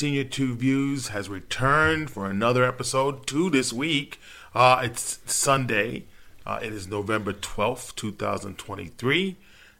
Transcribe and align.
Senior 0.00 0.24
Two 0.24 0.54
Views 0.54 1.08
has 1.08 1.28
returned 1.28 2.10
for 2.10 2.24
another 2.24 2.64
episode, 2.64 3.26
two 3.26 3.50
this 3.50 3.70
week. 3.70 4.18
Uh, 4.54 4.80
it's 4.82 5.18
Sunday. 5.26 6.04
Uh, 6.46 6.58
it 6.62 6.72
is 6.72 6.88
November 6.88 7.34
12th, 7.34 7.94
2023. 7.96 9.36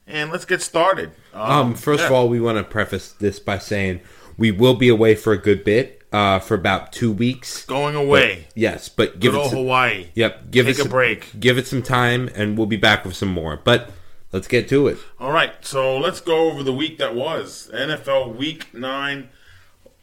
And 0.06 0.30
let's 0.30 0.44
get 0.44 0.60
started. 0.60 1.12
Um, 1.32 1.74
first 1.74 2.04
of 2.04 2.12
all, 2.12 2.28
we 2.28 2.38
want 2.38 2.58
to 2.58 2.64
preface 2.64 3.12
this 3.12 3.40
by 3.40 3.56
saying 3.56 4.00
we 4.36 4.50
will 4.50 4.74
be 4.74 4.90
away 4.90 5.14
for 5.14 5.32
a 5.32 5.38
good 5.38 5.64
bit, 5.64 6.02
uh, 6.12 6.38
for 6.38 6.52
about 6.52 6.92
two 6.92 7.10
weeks. 7.10 7.64
going 7.64 7.96
away. 7.96 8.46
Yes, 8.54 8.90
but 8.90 9.20
give 9.20 9.32
Good 9.32 9.46
it. 9.46 9.48
Some, 9.48 9.58
Hawaii. 9.60 10.08
yep, 10.14 10.50
give 10.50 10.66
Take 10.66 10.80
it 10.80 10.84
a 10.84 10.88
break. 10.90 11.40
Give 11.40 11.56
it 11.56 11.66
some 11.66 11.82
time, 11.82 12.28
and 12.34 12.58
we'll 12.58 12.66
be 12.66 12.76
back 12.76 13.06
with 13.06 13.16
some 13.16 13.32
more. 13.32 13.56
But 13.56 13.90
let's 14.34 14.48
get 14.48 14.68
to 14.68 14.86
it. 14.86 14.98
All 15.18 15.32
right, 15.32 15.54
so 15.64 15.96
let's 15.96 16.20
go 16.20 16.50
over 16.50 16.62
the 16.62 16.74
week 16.74 16.98
that 16.98 17.14
was 17.14 17.70
NFL 17.72 18.36
Week 18.36 18.74
Nine. 18.74 19.30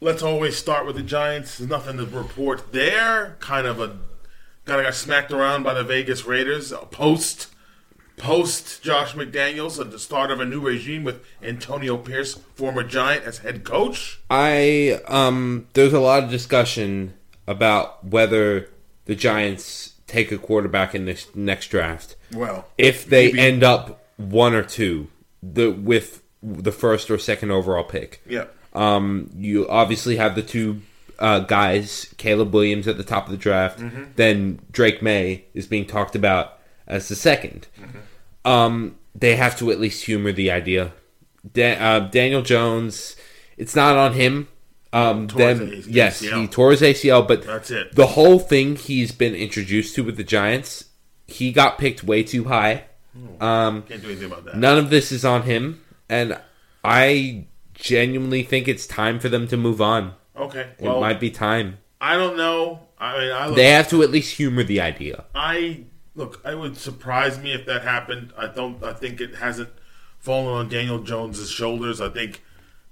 Let's 0.00 0.22
always 0.22 0.56
start 0.56 0.86
with 0.86 0.96
the 0.96 1.02
Giants. 1.02 1.58
There's 1.58 1.68
nothing 1.68 1.96
to 1.96 2.06
report 2.06 2.72
there. 2.72 3.36
Kind 3.40 3.66
of 3.66 3.80
a 3.80 3.96
kind 4.64 4.80
of 4.80 4.86
got 4.86 4.94
smacked 4.94 5.32
around 5.32 5.64
by 5.64 5.74
the 5.74 5.82
Vegas 5.82 6.24
Raiders 6.24 6.72
post 6.90 7.48
post 8.16 8.82
Josh 8.82 9.14
McDaniels 9.14 9.80
at 9.80 9.90
the 9.90 9.98
start 9.98 10.30
of 10.30 10.40
a 10.40 10.44
new 10.44 10.60
regime 10.60 11.04
with 11.04 11.24
Antonio 11.42 11.96
Pierce, 11.96 12.34
former 12.54 12.82
Giant, 12.84 13.24
as 13.24 13.38
head 13.38 13.64
coach. 13.64 14.20
I 14.30 15.00
um, 15.08 15.66
there's 15.72 15.92
a 15.92 16.00
lot 16.00 16.22
of 16.24 16.30
discussion 16.30 17.14
about 17.46 18.04
whether 18.04 18.68
the 19.06 19.14
Giants 19.16 19.94
take 20.06 20.30
a 20.30 20.38
quarterback 20.38 20.94
in 20.94 21.06
this 21.06 21.34
next 21.34 21.68
draft. 21.68 22.14
Well, 22.32 22.66
if 22.76 23.04
they 23.04 23.28
maybe- 23.28 23.40
end 23.40 23.64
up 23.64 24.04
one 24.16 24.54
or 24.54 24.62
two 24.62 25.08
the 25.42 25.70
with 25.70 26.22
the 26.42 26.72
first 26.72 27.10
or 27.10 27.18
second 27.18 27.50
overall 27.50 27.84
pick. 27.84 28.22
yeah, 28.28 28.44
Um, 28.74 29.30
you 29.36 29.68
obviously 29.68 30.16
have 30.16 30.34
the 30.34 30.42
two 30.42 30.82
uh, 31.18 31.40
guys, 31.40 32.14
Caleb 32.16 32.52
Williams 32.52 32.86
at 32.86 32.96
the 32.96 33.04
top 33.04 33.26
of 33.26 33.32
the 33.32 33.36
draft. 33.36 33.80
Mm-hmm. 33.80 34.04
Then 34.16 34.60
Drake 34.70 35.02
Maye 35.02 35.44
is 35.54 35.66
being 35.66 35.86
talked 35.86 36.14
about 36.14 36.58
as 36.86 37.08
the 37.08 37.14
2nd 37.14 37.64
Mm-hmm. 37.80 37.98
Um, 38.48 38.96
they 39.14 39.36
have 39.36 39.58
to 39.58 39.70
at 39.70 39.80
least 39.80 40.04
humor 40.04 40.32
the 40.32 40.50
idea. 40.50 40.92
Da- 41.52 41.74
uh, 41.74 42.00
Daniel 42.00 42.40
Jones, 42.40 43.16
it's 43.56 43.74
not 43.74 43.96
on 43.96 44.12
him. 44.14 44.48
Um, 44.92 45.28
his 45.28 45.86
yes, 45.86 46.22
ACL. 46.22 46.40
he 46.40 46.46
tore 46.46 46.70
his 46.70 46.80
ACL, 46.80 47.26
but 47.26 47.42
That's 47.42 47.70
it. 47.70 47.94
The 47.94 48.06
whole 48.06 48.38
thing 48.38 48.76
he's 48.76 49.12
been 49.12 49.34
introduced 49.34 49.94
to 49.96 50.04
with 50.04 50.16
the 50.16 50.24
Giants, 50.24 50.86
he 51.26 51.52
got 51.52 51.78
picked 51.78 52.02
way 52.04 52.22
too 52.22 52.44
high. 52.44 52.84
Um, 53.40 53.82
can't 53.82 54.00
do 54.00 54.08
anything 54.08 54.26
about 54.30 54.44
that. 54.46 54.56
None 54.56 54.78
of 54.78 54.88
this 54.88 55.12
is 55.12 55.24
on 55.24 55.42
him, 55.42 55.82
and 56.08 56.40
I 56.84 57.47
genuinely 57.78 58.42
think 58.42 58.68
it's 58.68 58.86
time 58.86 59.18
for 59.18 59.28
them 59.28 59.46
to 59.48 59.56
move 59.56 59.80
on. 59.80 60.14
Okay, 60.36 60.70
It 60.78 60.84
might 60.84 61.18
be 61.18 61.30
time. 61.30 61.78
I 62.00 62.16
don't 62.16 62.36
know. 62.36 62.80
I 62.98 63.18
mean, 63.18 63.32
I 63.32 63.46
look, 63.46 63.56
They 63.56 63.70
have 63.70 63.88
to 63.90 64.02
at 64.02 64.10
least 64.10 64.36
humor 64.36 64.62
the 64.62 64.80
idea. 64.80 65.24
I 65.34 65.84
look. 66.14 66.40
I 66.44 66.54
would 66.54 66.76
surprise 66.76 67.38
me 67.38 67.52
if 67.52 67.66
that 67.66 67.82
happened. 67.82 68.32
I 68.36 68.46
don't. 68.46 68.82
I 68.82 68.92
think 68.92 69.20
it 69.20 69.36
hasn't 69.36 69.70
fallen 70.18 70.54
on 70.54 70.68
Daniel 70.68 71.00
Jones's 71.02 71.50
shoulders. 71.50 72.00
I 72.00 72.08
think 72.08 72.42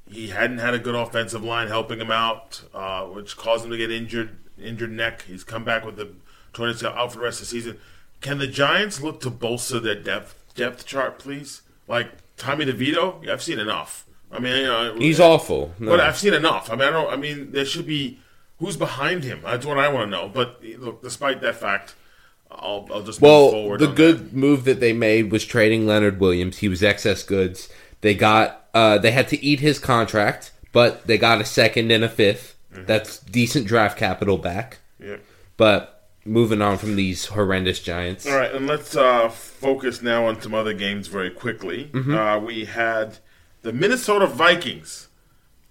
he 0.09 0.29
hadn't 0.29 0.59
had 0.59 0.75
a 0.75 0.79
good 0.79 0.95
offensive 0.95 1.45
line 1.45 1.69
helping 1.69 2.01
him 2.01 2.11
out, 2.11 2.63
uh, 2.75 3.05
which 3.05 3.37
caused 3.37 3.65
him 3.65 3.71
to 3.71 3.77
get 3.77 3.91
injured. 3.91 4.39
Injured 4.61 4.93
neck. 4.93 5.23
He's 5.23 5.45
come 5.45 5.65
back 5.65 5.85
with 5.85 5.97
the 5.97 6.13
torn 6.53 6.73
ACL 6.73 6.97
out 6.97 7.13
for 7.13 7.19
the 7.19 7.25
rest 7.25 7.41
of 7.41 7.49
the 7.49 7.51
season. 7.51 7.79
Can 8.21 8.39
the 8.39 8.47
Giants 8.47 9.03
look 9.03 9.21
to 9.21 9.31
bolster 9.31 9.79
their 9.79 9.95
depth 10.01 10.35
depth 10.55 10.87
chart, 10.87 11.19
please? 11.19 11.63
Like 11.87 12.09
Tommy 12.37 12.65
DeVito. 12.65 13.23
Yeah, 13.25 13.35
I've 13.35 13.43
seen 13.43 13.59
enough. 13.61 14.07
I 14.31 14.39
mean, 14.39 14.57
you 14.57 14.67
know, 14.67 14.95
He's 14.97 15.21
awful. 15.21 15.73
No. 15.79 15.93
but 15.93 16.01
I've 16.01 16.17
seen 16.17 16.35
enough. 16.35 16.71
I 16.71 16.77
mean, 16.77 16.89
I 16.89 16.91
don't. 16.91 17.13
I 17.13 17.17
mean, 17.17 17.53
there 17.53 17.65
should 17.65 17.87
be 17.87 18.19
who's 18.59 18.77
behind 18.77 19.25
him. 19.25 19.41
That's 19.45 19.67
what 19.67 19.79
I 19.79 19.89
want 19.89 20.07
to 20.07 20.11
know. 20.11 20.29
But 20.29 20.63
look, 20.79 21.03
despite 21.03 21.41
that 21.43 21.57
fact, 21.57 21.95
I'll, 22.51 22.89
I'll 22.93 23.03
just 23.03 23.23
move 23.23 23.29
well, 23.29 23.51
forward. 23.51 23.81
the 23.81 23.87
good 23.87 24.33
move 24.33 24.65
that 24.65 24.81
they 24.81 24.93
made 24.93 25.31
was 25.31 25.45
trading 25.45 25.87
Leonard 25.87 26.21
Williams. 26.21 26.59
He 26.59 26.69
was 26.69 26.83
excess 26.83 27.23
goods. 27.23 27.69
They 28.01 28.15
got 28.15 28.67
uh, 28.75 28.99
they 28.99 29.13
had 29.13 29.29
to 29.29 29.45
eat 29.45 29.61
his 29.61 29.79
contract, 29.79 30.53
but 30.73 31.07
they 31.07 31.19
got 31.19 31.41
a 31.41 31.45
second 31.45 31.91
and 31.91 32.05
a 32.05 32.09
5th 32.09 32.55
Mm-hmm. 32.77 32.87
That's 32.87 33.19
decent 33.21 33.67
draft 33.67 33.99
capital 33.99 34.39
back. 34.39 34.79
Yeah. 35.01 35.17
But 35.57 36.09
moving 36.25 36.61
on 36.61 36.79
from 36.79 36.97
these 36.97 37.27
horrendous 37.27 37.81
Giants. 37.81 38.27
All 38.27 38.37
right, 38.37 38.53
and 38.53 38.67
let's 38.67 38.97
uh, 38.97 39.29
focus 39.29 40.03
now 40.03 40.27
on 40.27 40.41
some 40.41 40.55
other 40.55 40.75
games 40.75 41.09
very 41.09 41.31
quickly. 41.31 41.91
Mm-hmm. 41.93 42.15
Uh, 42.15 42.39
we 42.39 42.65
had 42.65 43.19
the 43.67 43.73
Minnesota 43.73 44.29
Vikings 44.29 45.09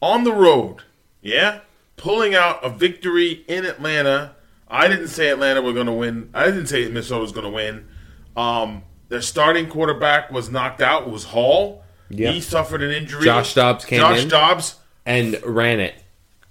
on 0.01 0.25
the 0.25 0.33
road, 0.33 0.81
yeah, 1.21 1.61
pulling 1.95 2.35
out 2.35 2.59
a 2.61 2.69
victory 2.69 3.45
in 3.47 3.65
Atlanta. 3.65 4.35
I 4.67 4.89
didn't 4.89 5.07
say 5.07 5.29
Atlanta 5.29 5.61
were 5.61 5.71
going 5.71 5.85
to 5.85 5.93
win. 5.93 6.29
I 6.33 6.43
didn't 6.45 6.67
say 6.67 6.85
Minnesota 6.89 7.21
was 7.21 7.31
going 7.31 7.45
to 7.45 7.51
win. 7.51 7.87
Um, 8.35 8.83
their 9.07 9.21
starting 9.21 9.69
quarterback 9.69 10.29
was 10.29 10.51
knocked 10.51 10.81
out. 10.81 11.09
Was 11.09 11.23
Hall? 11.23 11.85
Yep. 12.09 12.33
He 12.33 12.41
suffered 12.41 12.83
an 12.83 12.91
injury. 12.91 13.23
Josh 13.23 13.53
Dobbs 13.53 13.85
came 13.85 14.01
Josh 14.01 14.23
in. 14.23 14.27
Dobbs 14.27 14.75
And 15.05 15.41
ran 15.45 15.79
it. 15.79 15.95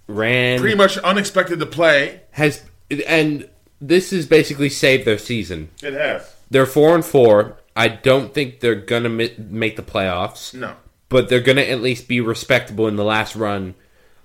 Ran 0.07 0.61
pretty 0.61 0.77
much 0.77 0.97
unexpected 0.97 1.59
to 1.61 1.67
play. 1.67 2.23
has 2.31 2.63
and 3.07 3.51
this 3.83 4.13
has 4.13 4.25
basically 4.27 4.71
saved 4.71 5.05
their 5.05 5.19
season. 5.19 5.69
It 5.83 5.93
has. 5.93 6.35
They're 6.51 6.65
four 6.65 6.95
and 6.95 7.05
four. 7.05 7.59
I 7.77 7.89
don't 7.89 8.33
think 8.33 8.61
they're 8.61 8.75
gonna 8.75 9.11
make 9.11 9.77
the 9.77 9.83
playoffs, 9.83 10.55
No. 10.55 10.77
But 11.15 11.29
they're 11.29 11.39
gonna 11.41 11.61
at 11.61 11.81
least 11.81 12.09
be 12.09 12.21
respectable 12.21 12.89
in 12.89 12.97
the 12.97 13.05
last 13.05 13.37
run. 13.37 13.77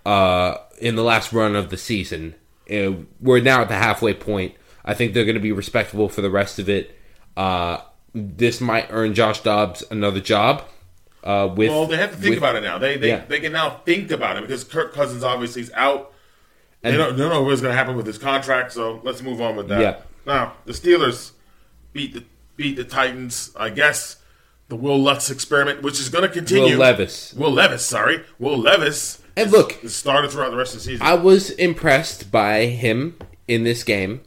Uh, 0.04 0.56
in 0.80 0.96
the 0.96 1.04
last 1.04 1.32
run 1.32 1.56
of 1.56 1.70
the 1.70 1.78
season, 1.78 2.34
Uh, 2.72 2.94
we're 3.22 3.40
now 3.42 3.62
at 3.62 3.68
the 3.68 3.76
halfway 3.76 4.12
point. 4.14 4.56
I 4.84 4.96
think 4.96 5.14
they're 5.14 5.24
gonna 5.26 5.40
be 5.40 5.52
respectable 5.52 6.10
for 6.10 6.22
the 6.22 6.32
rest 6.32 6.58
of 6.58 6.68
it. 6.68 6.98
Uh, 7.38 7.78
this 8.16 8.60
might 8.60 8.88
earn 8.90 9.14
Josh 9.14 9.42
Dobbs 9.42 9.84
another 9.92 10.20
job. 10.20 10.64
Uh, 11.24 11.48
with 11.56 11.70
Well, 11.70 11.86
they 11.86 11.98
have 11.98 12.10
to 12.10 12.16
think 12.18 12.30
with- 12.32 12.38
about 12.40 12.56
it 12.56 12.62
now. 12.62 12.80
They 12.80 12.98
they, 12.98 13.10
Yeah. 13.10 13.22
they 13.28 13.40
can 13.40 13.52
now 13.52 13.82
think 13.86 14.10
about 14.10 14.38
it 14.38 14.42
because 14.42 14.64
Kirk 14.64 14.92
Cousins 14.92 15.24
obviously 15.24 15.62
is 15.62 15.72
out. 15.76 16.12
And- 16.84 16.94
they 16.94 16.98
don't, 16.98 17.16
they 17.18 17.22
don't 17.24 17.32
know 17.34 17.44
what's 17.44 17.62
going 17.62 17.72
to 17.74 17.78
happen 17.78 17.96
with 17.98 18.08
his 18.08 18.18
contract. 18.18 18.72
So 18.72 19.00
let's 19.04 19.22
move 19.22 19.42
on 19.42 19.56
with 19.58 19.68
that. 19.68 19.82
Yeah. 19.82 19.96
Now 20.26 20.54
the 20.66 20.74
Steelers 20.74 21.32
beat 21.94 22.14
the 22.16 22.24
beat 22.56 22.78
the 22.78 22.84
Titans. 22.84 23.52
I 23.56 23.70
guess 23.70 24.16
the 24.70 24.76
Will 24.76 25.00
Lutz 25.00 25.30
experiment, 25.30 25.82
which 25.82 26.00
is 26.00 26.10
going 26.10 26.24
to 26.24 26.30
continue. 26.30 26.74
Will 26.74 26.80
Levis. 26.80 27.34
Will 27.34 27.52
Levis. 27.52 27.86
Sorry, 27.86 28.24
Will 28.38 28.58
Levis. 28.58 29.22
And 29.36 29.52
look, 29.52 29.84
is 29.84 29.96
started 29.96 30.32
throughout 30.32 30.52
the 30.52 30.58
rest 30.58 30.74
of 30.74 30.80
the 30.80 30.86
season. 30.86 31.06
I 31.06 31.16
was 31.16 31.50
impressed 31.52 32.32
by 32.32 32.66
him 32.66 33.18
in 33.48 33.64
this 33.64 33.84
game. 33.84 34.22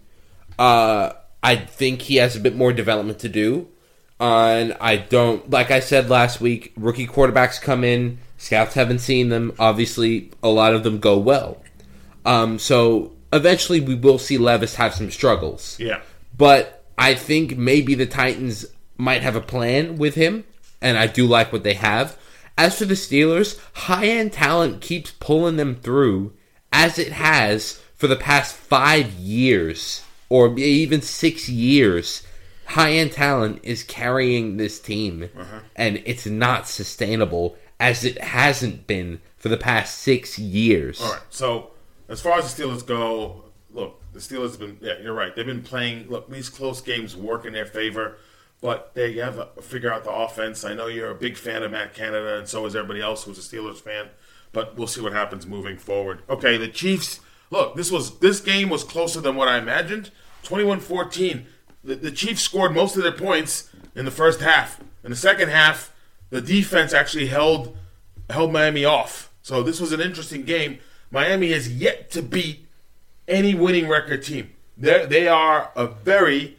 Uh, 0.59 1.13
I 1.43 1.57
think 1.57 2.03
he 2.03 2.17
has 2.17 2.37
a 2.37 2.41
bit 2.41 2.57
more 2.57 2.73
development 2.73 3.19
to 3.21 3.29
do. 3.29 3.69
Uh, 4.21 4.47
and 4.49 4.77
I 4.81 4.97
don't, 4.97 5.51
like 5.51 5.71
I 5.71 5.81
said 5.81 6.09
last 6.09 6.41
week, 6.41 6.73
rookie 6.77 7.07
quarterbacks 7.09 7.61
come 7.61 7.83
in, 7.83 8.19
scouts 8.39 8.75
haven't 8.75 9.01
seen 9.01 9.31
them. 9.31 9.53
Obviously, 9.59 10.31
a 10.43 10.49
lot 10.49 10.75
of 10.75 10.85
them 10.85 10.99
go 11.01 11.19
well. 11.19 11.61
Um, 12.25 12.59
so 12.59 13.13
eventually 13.33 13.81
we 13.81 13.95
will 13.97 14.19
see 14.19 14.39
Levis 14.39 14.77
have 14.77 14.95
some 14.95 15.11
struggles. 15.11 15.77
yeah. 15.81 16.01
But 16.37 16.85
I 16.97 17.15
think 17.15 17.57
maybe 17.59 17.95
the 17.95 18.07
Titans 18.07 18.65
might 18.97 19.23
have 19.23 19.37
a 19.37 19.41
plan 19.41 19.97
with 19.97 20.15
him, 20.15 20.45
and 20.81 20.99
I 20.99 21.07
do 21.07 21.27
like 21.27 21.53
what 21.53 21.65
they 21.65 21.75
have. 21.75 22.17
As 22.59 22.79
for 22.79 22.85
the 22.85 22.95
Steelers, 22.95 23.59
high 23.73 24.07
end 24.07 24.33
talent 24.33 24.81
keeps 24.81 25.13
pulling 25.13 25.57
them 25.57 25.77
through, 25.77 26.35
as 26.73 26.99
it 26.99 27.13
has 27.13 27.81
for 27.95 28.07
the 28.07 28.17
past 28.17 28.55
five 28.55 29.13
years, 29.13 30.05
or 30.29 30.59
even 30.59 31.03
six 31.03 31.49
years. 31.49 32.27
High 32.67 32.93
end 32.93 33.13
talent 33.13 33.61
is 33.63 33.85
carrying 33.85 34.57
this 34.57 34.81
team, 34.81 35.29
uh-huh. 35.37 35.61
and 35.77 36.03
it's 36.07 36.27
not 36.27 36.67
sustainable 36.67 37.57
as 37.79 38.05
it 38.05 38.19
hasn't 38.23 38.87
been 38.87 39.21
for 39.37 39.49
the 39.49 39.57
past 39.57 39.99
six 39.99 40.39
years. 40.39 41.01
All 41.01 41.13
right. 41.13 41.21
So 41.31 41.71
as 42.09 42.21
far 42.21 42.39
as 42.39 42.55
the 42.55 42.63
Steelers 42.63 42.87
go, 42.87 43.45
look, 43.73 44.01
the 44.13 44.21
Steelers 44.21 44.51
have 44.51 44.61
been. 44.61 44.79
Yeah, 44.81 44.95
you're 45.03 45.15
right. 45.15 45.35
They've 45.35 45.47
been 45.47 45.63
playing. 45.63 46.09
Look, 46.09 46.31
these 46.31 46.49
close 46.49 46.81
games 46.81 47.17
work 47.17 47.45
in 47.45 47.53
their 47.53 47.67
favor, 47.67 48.19
but 48.63 48.95
they 48.95 49.15
have 49.15 49.37
to 49.57 49.61
figure 49.61 49.93
out 49.93 50.05
the 50.05 50.13
offense. 50.13 50.65
I 50.65 50.73
know 50.73 50.87
you're 50.87 51.11
a 51.11 51.17
big 51.17 51.37
fan 51.37 51.65
of 51.65 51.73
Matt 51.73 51.95
Canada, 51.95 52.39
and 52.39 52.49
so 52.49 52.65
is 52.65 52.77
everybody 52.77 53.03
else 53.03 53.25
who's 53.25 53.37
a 53.37 53.43
Steelers 53.43 53.81
fan. 53.81 54.09
But 54.53 54.77
we'll 54.79 54.87
see 54.87 55.01
what 55.01 55.13
happens 55.13 55.47
moving 55.47 55.77
forward. 55.77 56.23
Okay, 56.31 56.57
the 56.57 56.69
Chiefs. 56.69 57.21
Look, 57.51 57.75
this 57.75 57.91
was 57.91 58.21
this 58.21 58.41
game 58.41 58.71
was 58.71 58.85
closer 58.85 59.21
than 59.21 59.35
what 59.35 59.49
I 59.49 59.59
imagined. 59.59 60.11
21-14. 60.45 61.45
The, 61.85 61.97
the 61.97 62.11
Chiefs 62.13 62.43
scored 62.43 62.73
most 62.73 62.97
of 62.97 63.03
their 63.03 63.13
points 63.13 63.69
in 63.97 64.05
the 64.05 64.11
first 64.11 64.41
half. 64.41 64.81
In 65.03 65.11
the 65.11 65.17
second 65.17 65.49
half, 65.49 65.93
the 66.31 66.41
defense 66.41 66.95
actually 66.95 67.27
held 67.27 67.77
held 68.31 68.53
Miami 68.53 68.85
off. 68.85 69.33
So 69.43 69.65
this 69.65 69.81
was 69.81 69.91
an 69.91 70.01
interesting 70.01 70.45
game. 70.45 70.79
Miami 71.11 71.51
has 71.51 71.69
yet 71.69 72.11
to 72.13 72.23
beat 72.23 72.69
any 73.27 73.55
winning 73.55 73.89
record 73.89 74.23
team. 74.23 74.53
They 74.79 75.05
they 75.07 75.27
are 75.27 75.73
a 75.75 75.89
very 75.89 76.57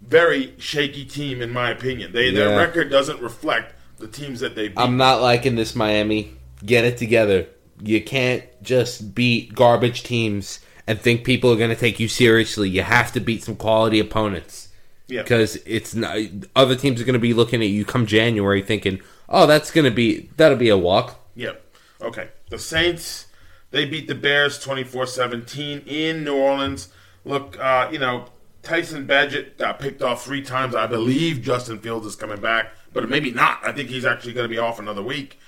very 0.00 0.54
shaky 0.58 1.04
team 1.04 1.42
in 1.42 1.50
my 1.50 1.70
opinion. 1.70 2.12
They 2.12 2.30
their 2.30 2.56
record 2.56 2.90
doesn't 2.90 3.20
reflect 3.20 3.74
the 3.98 4.06
teams 4.08 4.40
that 4.40 4.54
they 4.54 4.68
beat. 4.68 4.78
I'm 4.78 4.96
not 4.96 5.20
liking 5.22 5.54
this, 5.56 5.74
Miami. 5.74 6.34
Get 6.64 6.84
it 6.84 6.96
together. 6.98 7.46
you 7.82 8.02
can't 8.02 8.42
just 8.62 9.14
beat 9.14 9.54
garbage 9.54 10.02
teams 10.02 10.60
and 10.86 10.98
think 10.98 11.24
people 11.24 11.52
are 11.52 11.56
going 11.56 11.68
to 11.68 11.76
take 11.76 12.00
you 12.00 12.08
seriously. 12.08 12.70
You 12.70 12.80
have 12.82 13.12
to 13.12 13.20
beat 13.20 13.42
some 13.44 13.54
quality 13.56 13.98
opponents 14.00 14.68
Yeah. 15.08 15.22
because 15.22 15.56
it's 15.66 15.94
not 15.94 16.16
other 16.54 16.74
teams 16.76 17.00
are 17.00 17.04
going 17.04 17.12
to 17.14 17.18
be 17.18 17.34
looking 17.34 17.60
at 17.60 17.68
you 17.68 17.84
come 17.84 18.06
January 18.06 18.62
thinking, 18.62 19.00
"Oh, 19.28 19.46
that's 19.46 19.70
going 19.70 19.84
to 19.84 19.90
be 19.90 20.30
that'll 20.38 20.56
be 20.56 20.70
a 20.70 20.78
walk." 20.78 21.20
Yep. 21.34 21.62
Okay. 22.00 22.28
The 22.48 22.58
Saints, 22.58 23.26
they 23.72 23.84
beat 23.84 24.08
the 24.08 24.14
Bears 24.14 24.58
24 24.58 25.06
17 25.06 25.82
in 25.86 26.24
New 26.24 26.36
Orleans. 26.36 26.88
Look, 27.26 27.58
uh, 27.60 27.88
you 27.92 27.98
know, 27.98 28.26
Tyson 28.66 29.06
Bagent 29.06 29.56
got 29.58 29.78
picked 29.78 30.02
off 30.02 30.24
three 30.24 30.42
times. 30.42 30.74
I 30.74 30.86
believe 30.86 31.40
Justin 31.40 31.78
Fields 31.78 32.04
is 32.06 32.16
coming 32.16 32.40
back, 32.40 32.72
but 32.92 33.08
maybe 33.08 33.30
not. 33.30 33.60
I 33.64 33.72
think 33.72 33.88
he's 33.88 34.04
actually 34.04 34.32
going 34.32 34.44
to 34.44 34.48
be 34.54 34.58
off 34.58 34.78
another 34.78 35.02
week. 35.02 35.38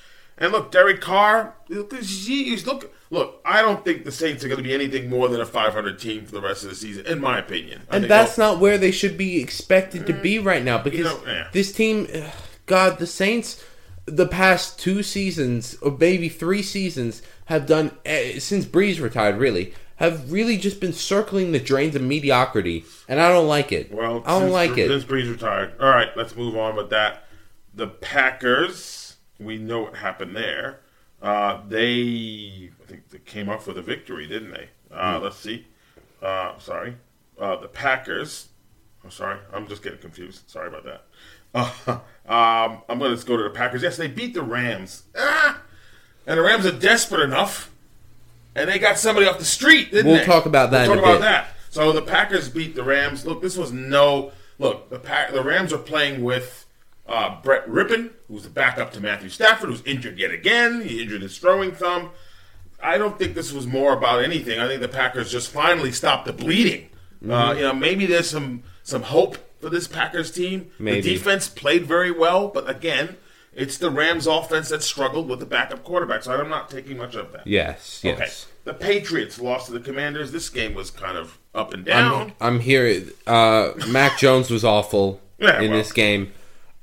And 0.40 0.52
look, 0.52 0.70
Derek 0.70 1.00
Carr, 1.00 1.54
look, 1.68 1.92
he's 1.92 2.64
look, 2.64 2.94
look. 3.10 3.40
I 3.44 3.60
don't 3.60 3.84
think 3.84 4.04
the 4.04 4.12
Saints 4.12 4.44
are 4.44 4.48
going 4.48 4.58
to 4.58 4.62
be 4.62 4.72
anything 4.72 5.10
more 5.10 5.28
than 5.28 5.40
a 5.40 5.44
500 5.46 5.98
team 5.98 6.24
for 6.26 6.30
the 6.32 6.40
rest 6.40 6.62
of 6.62 6.70
the 6.70 6.76
season, 6.76 7.06
in 7.06 7.20
my 7.20 7.40
opinion. 7.40 7.82
I 7.90 7.96
And 7.96 8.04
that's 8.04 8.36
they'll- 8.36 8.52
not 8.52 8.60
where 8.60 8.78
they 8.78 8.92
should 8.92 9.18
be 9.18 9.42
expected 9.42 10.06
to 10.06 10.12
be 10.12 10.38
right 10.38 10.62
now 10.62 10.78
because 10.78 11.00
know, 11.04 11.20
yeah. 11.26 11.48
this 11.52 11.72
team, 11.72 12.06
ugh, 12.14 12.30
God, 12.66 13.00
the 13.00 13.06
Saints, 13.08 13.64
the 14.06 14.28
past 14.28 14.78
two 14.78 15.02
seasons 15.02 15.76
or 15.82 15.90
maybe 15.98 16.28
three 16.28 16.62
seasons 16.62 17.20
have 17.46 17.66
done 17.66 17.90
eh, 18.06 18.38
since 18.38 18.64
Brees 18.64 19.02
retired. 19.02 19.38
Really, 19.38 19.74
have 19.98 20.30
really 20.30 20.56
just 20.56 20.80
been 20.80 20.92
circling 20.92 21.52
the 21.52 21.58
drains 21.58 21.96
of 21.96 22.02
mediocrity, 22.02 22.84
and 23.08 23.20
I 23.20 23.28
don't 23.30 23.48
like 23.48 23.72
it. 23.72 23.92
Well, 23.92 24.22
I 24.24 24.30
don't 24.30 24.42
since, 24.42 24.52
like 24.52 24.78
it. 24.78 24.88
Since 24.88 25.04
Brees 25.04 25.30
retired. 25.30 25.74
All 25.80 25.90
right, 25.90 26.08
let's 26.16 26.36
move 26.36 26.56
on 26.56 26.76
with 26.76 26.90
that. 26.90 27.24
The 27.74 27.88
Packers, 27.88 29.16
we 29.40 29.58
know 29.58 29.80
what 29.82 29.96
happened 29.96 30.36
there. 30.36 30.80
Uh, 31.20 31.62
they, 31.68 32.70
I 32.80 32.86
think 32.86 33.08
they 33.08 33.18
came 33.18 33.48
up 33.48 33.66
with 33.66 33.76
a 33.76 33.82
victory, 33.82 34.28
didn't 34.28 34.52
they? 34.52 34.68
Uh, 34.92 35.18
let's 35.20 35.36
see. 35.36 35.66
Uh, 36.22 36.56
sorry. 36.58 36.96
Uh, 37.38 37.56
the 37.56 37.68
Packers. 37.68 38.48
I'm 39.02 39.10
sorry. 39.10 39.38
I'm 39.52 39.66
just 39.66 39.82
getting 39.82 39.98
confused. 39.98 40.48
Sorry 40.48 40.68
about 40.68 40.84
that. 40.84 41.04
Uh, 41.52 41.98
um, 42.28 42.82
I'm 42.88 43.00
going 43.00 43.16
to 43.16 43.26
go 43.26 43.36
to 43.36 43.42
the 43.42 43.50
Packers. 43.50 43.82
Yes, 43.82 43.96
they 43.96 44.06
beat 44.06 44.34
the 44.34 44.42
Rams. 44.42 45.04
Ah! 45.16 45.62
And 46.24 46.38
the 46.38 46.42
Rams 46.42 46.66
are 46.66 46.72
desperate 46.72 47.22
enough. 47.22 47.72
And 48.54 48.68
they 48.68 48.78
got 48.78 48.98
somebody 48.98 49.26
off 49.26 49.38
the 49.38 49.44
street, 49.44 49.90
didn't 49.92 50.10
We'll 50.10 50.20
they? 50.20 50.24
talk 50.24 50.46
about 50.46 50.70
that 50.72 50.88
We'll 50.88 50.96
talk 50.96 51.04
about 51.04 51.14
bit. 51.16 51.20
that. 51.22 51.48
So 51.70 51.92
the 51.92 52.02
Packers 52.02 52.48
beat 52.48 52.74
the 52.74 52.82
Rams. 52.82 53.24
Look, 53.26 53.40
this 53.42 53.56
was 53.56 53.70
no 53.72 54.32
look. 54.58 54.90
The 54.90 54.98
Pack, 54.98 55.32
the 55.32 55.42
Rams 55.44 55.72
are 55.72 55.78
playing 55.78 56.24
with 56.24 56.66
uh, 57.06 57.40
Brett 57.42 57.68
Rypien, 57.68 58.10
who's 58.26 58.42
the 58.44 58.50
backup 58.50 58.92
to 58.92 59.00
Matthew 59.00 59.28
Stafford, 59.28 59.68
who's 59.70 59.82
injured 59.84 60.18
yet 60.18 60.30
again. 60.30 60.80
He 60.80 61.00
injured 61.02 61.22
his 61.22 61.38
throwing 61.38 61.72
thumb. 61.72 62.10
I 62.82 62.96
don't 62.98 63.18
think 63.18 63.34
this 63.34 63.52
was 63.52 63.66
more 63.66 63.92
about 63.92 64.22
anything. 64.24 64.58
I 64.58 64.66
think 64.66 64.80
the 64.80 64.88
Packers 64.88 65.30
just 65.30 65.50
finally 65.50 65.92
stopped 65.92 66.26
the 66.26 66.32
bleeding. 66.32 66.88
Mm-hmm. 67.22 67.30
Uh, 67.32 67.52
you 67.54 67.62
know, 67.62 67.74
maybe 67.74 68.06
there's 68.06 68.30
some 68.30 68.62
some 68.82 69.02
hope 69.02 69.36
for 69.60 69.68
this 69.68 69.86
Packers 69.88 70.30
team. 70.30 70.70
Maybe. 70.78 71.00
The 71.00 71.14
defense 71.14 71.48
played 71.48 71.84
very 71.86 72.10
well, 72.10 72.48
but 72.48 72.68
again, 72.70 73.16
it's 73.58 73.76
the 73.78 73.90
Rams 73.90 74.26
offense 74.26 74.68
that 74.70 74.82
struggled 74.82 75.28
with 75.28 75.40
the 75.40 75.46
backup 75.46 75.82
quarterback. 75.84 76.22
So 76.22 76.32
I'm 76.32 76.48
not 76.48 76.70
taking 76.70 76.96
much 76.96 77.14
of 77.14 77.32
that. 77.32 77.46
yes, 77.46 78.00
yes. 78.04 78.16
Okay. 78.18 78.30
The 78.64 78.74
Patriots 78.74 79.40
lost 79.40 79.66
to 79.66 79.72
the 79.72 79.80
Commanders. 79.80 80.30
This 80.32 80.48
game 80.48 80.74
was 80.74 80.90
kind 80.90 81.16
of 81.16 81.38
up 81.54 81.72
and 81.74 81.84
down. 81.84 82.34
I'm, 82.40 82.54
I'm 82.54 82.60
here. 82.60 83.02
Uh, 83.26 83.72
Mac 83.88 84.18
Jones 84.18 84.50
was 84.50 84.64
awful 84.64 85.20
Yeah, 85.38 85.60
in 85.60 85.70
well. 85.70 85.78
this 85.78 85.92
game. 85.92 86.32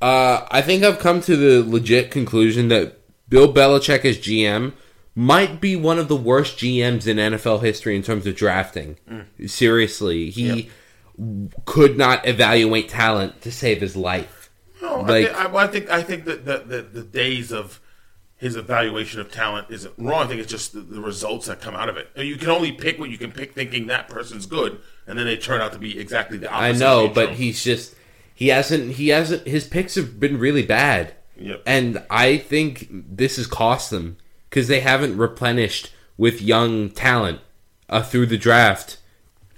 Uh, 0.02 0.46
I 0.52 0.62
think 0.62 0.84
I've 0.84 1.00
come 1.00 1.22
to 1.22 1.36
the 1.36 1.64
legit 1.70 2.12
conclusion 2.12 2.68
that 2.70 3.00
Bill 3.30 3.52
Belichick 3.54 4.04
as 4.06 4.18
GM 4.18 4.74
might 5.16 5.62
be 5.62 5.76
one 5.76 5.98
of 6.00 6.08
the 6.10 6.16
worst 6.16 6.58
GMs 6.58 7.08
in 7.08 7.18
NFL 7.18 7.62
history 7.64 7.96
in 7.96 8.04
terms 8.04 8.28
of 8.28 8.36
drafting. 8.36 8.98
Mm. 9.10 9.50
Seriously, 9.50 10.30
he 10.30 10.70
could 11.66 11.98
not 11.98 12.28
evaluate 12.28 12.90
talent 12.90 13.42
to 13.42 13.52
save 13.52 13.80
his 13.82 13.96
life. 13.96 14.35
No, 15.04 15.14
Like- 15.14 15.28
I, 15.34 15.34
think, 15.34 15.56
I, 15.56 15.64
I 15.64 15.68
think 15.68 15.90
I 15.90 16.04
think 16.04 16.26
that 16.26 16.46
the, 16.46 16.58
the, 16.60 16.82
the 16.82 17.04
days 17.04 17.52
of 17.52 17.80
his 18.38 18.56
evaluation 18.58 19.22
of 19.22 19.32
talent 19.32 19.68
isn't 19.70 19.94
wrong. 19.98 20.24
I 20.24 20.28
think 20.28 20.42
it's 20.42 20.52
just 20.52 20.74
the, 20.74 20.82
the 20.82 21.00
results 21.02 21.48
that 21.48 21.62
come 21.62 21.74
out 21.76 21.88
of 21.90 21.98
it. 21.98 22.10
You 22.18 22.36
can 22.38 22.50
only 22.50 22.72
pick 22.72 23.00
what 23.00 23.10
you 23.10 23.18
can 23.18 23.32
pick, 23.32 23.54
thinking 23.54 23.88
that 23.88 24.10
person's 24.10 24.46
good, 24.46 24.80
and 25.08 25.18
then 25.18 25.26
they 25.26 25.38
turn 25.38 25.62
out 25.62 25.72
to 25.74 25.80
be 25.80 25.98
exactly 25.98 26.38
the 26.38 26.52
opposite. 26.52 26.76
I 26.76 26.78
know, 26.78 27.08
but 27.08 27.32
he's 27.36 27.64
just 27.64 27.96
he 28.34 28.50
hasn't 28.50 28.94
he 28.94 29.08
hasn't 29.10 29.48
his 29.48 29.66
picks 29.68 29.96
have 29.96 30.20
been 30.20 30.38
really 30.38 30.64
bad. 30.64 31.14
Yep. 31.38 31.64
And 31.66 32.04
I 32.10 32.38
think 32.38 32.88
this 32.92 33.38
has 33.38 33.48
cost 33.48 33.90
them 33.90 34.18
because 34.50 34.68
they 34.68 34.80
haven't 34.82 35.18
replenished 35.18 35.92
with 36.18 36.42
young 36.42 36.90
talent 36.90 37.40
uh, 37.90 38.02
through 38.04 38.26
the 38.28 38.38
draft 38.38 38.98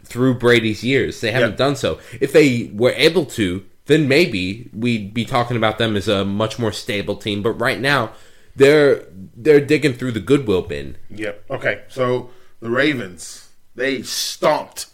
through 0.03 0.35
Brady's 0.35 0.83
years. 0.83 1.19
They 1.21 1.31
haven't 1.31 1.51
Yep. 1.51 1.57
done 1.57 1.75
so. 1.75 1.99
If 2.21 2.31
they 2.31 2.71
were 2.73 2.93
able 2.95 3.25
to, 3.25 3.65
then 3.87 4.07
maybe 4.07 4.69
we'd 4.73 5.13
be 5.13 5.25
talking 5.25 5.57
about 5.57 5.77
them 5.77 5.95
as 5.95 6.07
a 6.07 6.23
much 6.23 6.59
more 6.59 6.71
stable 6.71 7.15
team. 7.15 7.41
But 7.41 7.51
right 7.53 7.79
now, 7.79 8.11
they're 8.55 9.05
they're 9.35 9.61
digging 9.61 9.93
through 9.93 10.11
the 10.13 10.19
goodwill 10.19 10.61
bin. 10.61 10.97
Yep. 11.09 11.45
Okay. 11.49 11.83
So 11.89 12.29
the 12.59 12.69
Ravens 12.69 13.49
they 13.75 14.01
stomped 14.01 14.87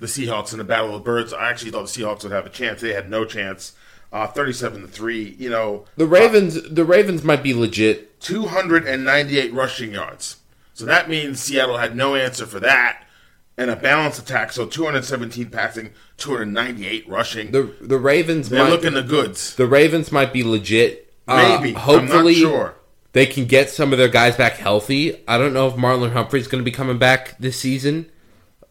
the 0.00 0.06
Seahawks 0.06 0.52
in 0.52 0.58
the 0.58 0.64
Battle 0.64 0.88
of 0.88 0.94
the 0.94 1.04
Birds. 1.04 1.32
I 1.32 1.48
actually 1.48 1.70
thought 1.70 1.86
the 1.86 2.02
Seahawks 2.02 2.24
would 2.24 2.32
have 2.32 2.46
a 2.46 2.50
chance. 2.50 2.80
They 2.80 2.92
had 2.92 3.08
no 3.08 3.24
chance. 3.24 3.72
Uh, 4.12 4.26
Thirty-seven 4.26 4.82
to 4.82 4.88
three. 4.88 5.36
You 5.38 5.48
know, 5.48 5.86
The 5.96 6.06
Ravens, 6.06 6.60
the 6.68 6.84
Ravens 6.84 7.24
might 7.24 7.42
be 7.42 7.54
legit. 7.54 8.20
298 8.20 9.54
rushing 9.54 9.92
yards. 9.92 10.36
So 10.74 10.84
that 10.84 11.08
means 11.08 11.40
Seattle 11.40 11.78
had 11.78 11.96
no 11.96 12.14
answer 12.14 12.44
for 12.44 12.60
that. 12.60 13.04
And 13.58 13.70
a 13.70 13.76
balanced 13.76 14.18
attack, 14.18 14.50
so 14.50 14.64
217 14.66 15.50
passing, 15.50 15.90
298 16.16 17.08
rushing. 17.08 17.50
The 17.50 17.74
the 17.82 17.98
Ravens 17.98 18.48
They're 18.48 18.64
might 18.64 18.70
looking 18.70 18.94
the 18.94 19.02
goods. 19.02 19.54
the 19.56 19.66
Ravens 19.66 20.10
might 20.10 20.32
be 20.32 20.42
legit. 20.42 21.12
Uh, 21.28 21.58
Maybe. 21.60 21.72
hopefully, 21.74 22.36
I'm 22.36 22.42
not 22.42 22.50
sure. 22.50 22.74
they 23.12 23.26
can 23.26 23.44
get 23.44 23.68
some 23.70 23.92
of 23.92 23.98
their 23.98 24.08
guys 24.08 24.36
back 24.36 24.54
healthy. 24.54 25.20
I 25.28 25.36
don't 25.38 25.52
know 25.52 25.68
if 25.68 25.74
Marlon 25.74 26.12
Humphrey's 26.12 26.48
going 26.48 26.60
to 26.60 26.64
be 26.64 26.74
coming 26.74 26.98
back 26.98 27.36
this 27.38 27.58
season. 27.60 28.10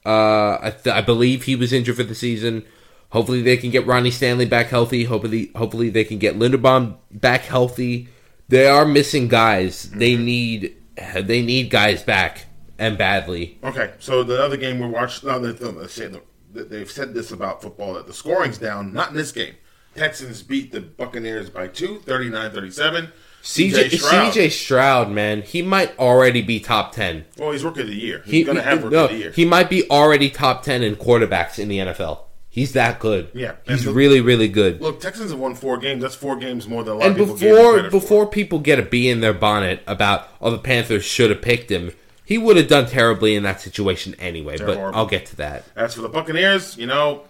Uh, 0.05 0.57
I, 0.61 0.73
th- 0.83 0.93
I 0.95 1.01
believe 1.01 1.43
he 1.43 1.55
was 1.55 1.71
injured 1.71 1.95
for 1.95 2.03
the 2.03 2.15
season. 2.15 2.63
Hopefully, 3.09 3.41
they 3.43 3.57
can 3.57 3.69
get 3.69 3.85
Ronnie 3.85 4.09
Stanley 4.11 4.45
back 4.45 4.67
healthy. 4.67 5.03
Hopefully, 5.03 5.51
hopefully 5.55 5.89
they 5.91 6.03
can 6.03 6.17
get 6.17 6.39
Linderbaum 6.39 6.95
back 7.11 7.41
healthy. 7.41 8.07
They 8.49 8.65
are 8.67 8.85
missing 8.85 9.27
guys. 9.27 9.89
They 9.91 10.13
Mm-hmm. 10.13 10.25
need 10.25 10.75
they 11.21 11.41
need 11.43 11.69
guys 11.69 12.01
back 12.03 12.45
and 12.81 12.97
badly. 12.97 13.57
Okay, 13.63 13.93
so 13.99 14.23
the 14.23 14.43
other 14.43 14.57
game 14.57 14.79
we 14.79 14.87
watched, 14.87 15.23
no, 15.23 15.39
they, 15.39 15.51
they 15.53 15.87
say 15.87 16.07
that 16.53 16.69
they've 16.69 16.91
said 16.91 17.13
this 17.13 17.31
about 17.31 17.61
football 17.61 17.93
that 17.93 18.07
the 18.07 18.13
scoring's 18.13 18.57
down, 18.57 18.91
not 18.93 19.09
in 19.11 19.15
this 19.15 19.31
game. 19.31 19.55
Texans 19.95 20.41
beat 20.41 20.71
the 20.71 20.81
Buccaneers 20.81 21.49
by 21.49 21.67
two, 21.67 21.99
39 21.99 22.51
37. 22.51 23.11
CJ 23.43 23.89
CJ 23.89 24.51
Stroud, 24.51 25.09
man, 25.09 25.41
he 25.41 25.61
might 25.63 25.97
already 25.97 26.41
be 26.41 26.59
top 26.59 26.91
ten. 26.93 27.25
Well, 27.37 27.51
he's 27.51 27.63
rookie 27.63 27.81
of 27.81 27.87
the 27.87 27.95
year. 27.95 28.21
He's 28.23 28.31
He, 28.33 28.43
going 28.43 28.57
to 28.57 28.63
have 28.63 28.83
rookie 28.83 28.95
no, 28.95 29.05
of 29.05 29.09
the 29.11 29.17
year. 29.17 29.31
he 29.31 29.45
might 29.45 29.69
be 29.69 29.89
already 29.89 30.29
top 30.29 30.61
ten 30.63 30.83
in 30.83 30.95
quarterbacks 30.95 31.57
in 31.57 31.67
the 31.67 31.79
NFL. 31.79 32.19
He's 32.49 32.73
that 32.73 32.99
good. 32.99 33.29
Yeah, 33.33 33.55
and 33.65 33.77
he's 33.77 33.85
the- 33.85 33.93
really, 33.93 34.21
really 34.21 34.47
good. 34.47 34.79
Look, 34.81 34.99
Texans 34.99 35.31
have 35.31 35.39
won 35.39 35.55
four 35.55 35.77
games. 35.77 36.01
That's 36.03 36.15
four 36.15 36.35
games 36.35 36.67
more 36.67 36.83
than 36.83 36.93
a 36.93 36.97
lot 36.97 37.07
And 37.07 37.11
of 37.13 37.17
people 37.17 37.37
gave 37.37 37.49
him 37.49 37.55
before 37.55 37.83
for. 37.83 37.89
before 37.89 38.27
people 38.27 38.59
get 38.59 38.77
a 38.77 38.83
bee 38.83 39.09
in 39.09 39.21
their 39.21 39.33
bonnet 39.33 39.81
about 39.87 40.27
oh 40.39 40.51
the 40.51 40.57
Panthers 40.59 41.03
should 41.03 41.29
have 41.31 41.41
picked 41.41 41.71
him, 41.71 41.93
he 42.31 42.37
would 42.37 42.55
have 42.55 42.69
done 42.69 42.87
terribly 42.87 43.35
in 43.35 43.43
that 43.43 43.59
situation 43.59 44.15
anyway. 44.17 44.57
but 44.57 44.77
horrible. 44.77 44.97
I'll 44.97 45.05
get 45.05 45.25
to 45.27 45.35
that. 45.35 45.65
As 45.75 45.95
for 45.95 46.01
the 46.01 46.07
Buccaneers, 46.07 46.77
you 46.77 46.85
know, 46.85 47.23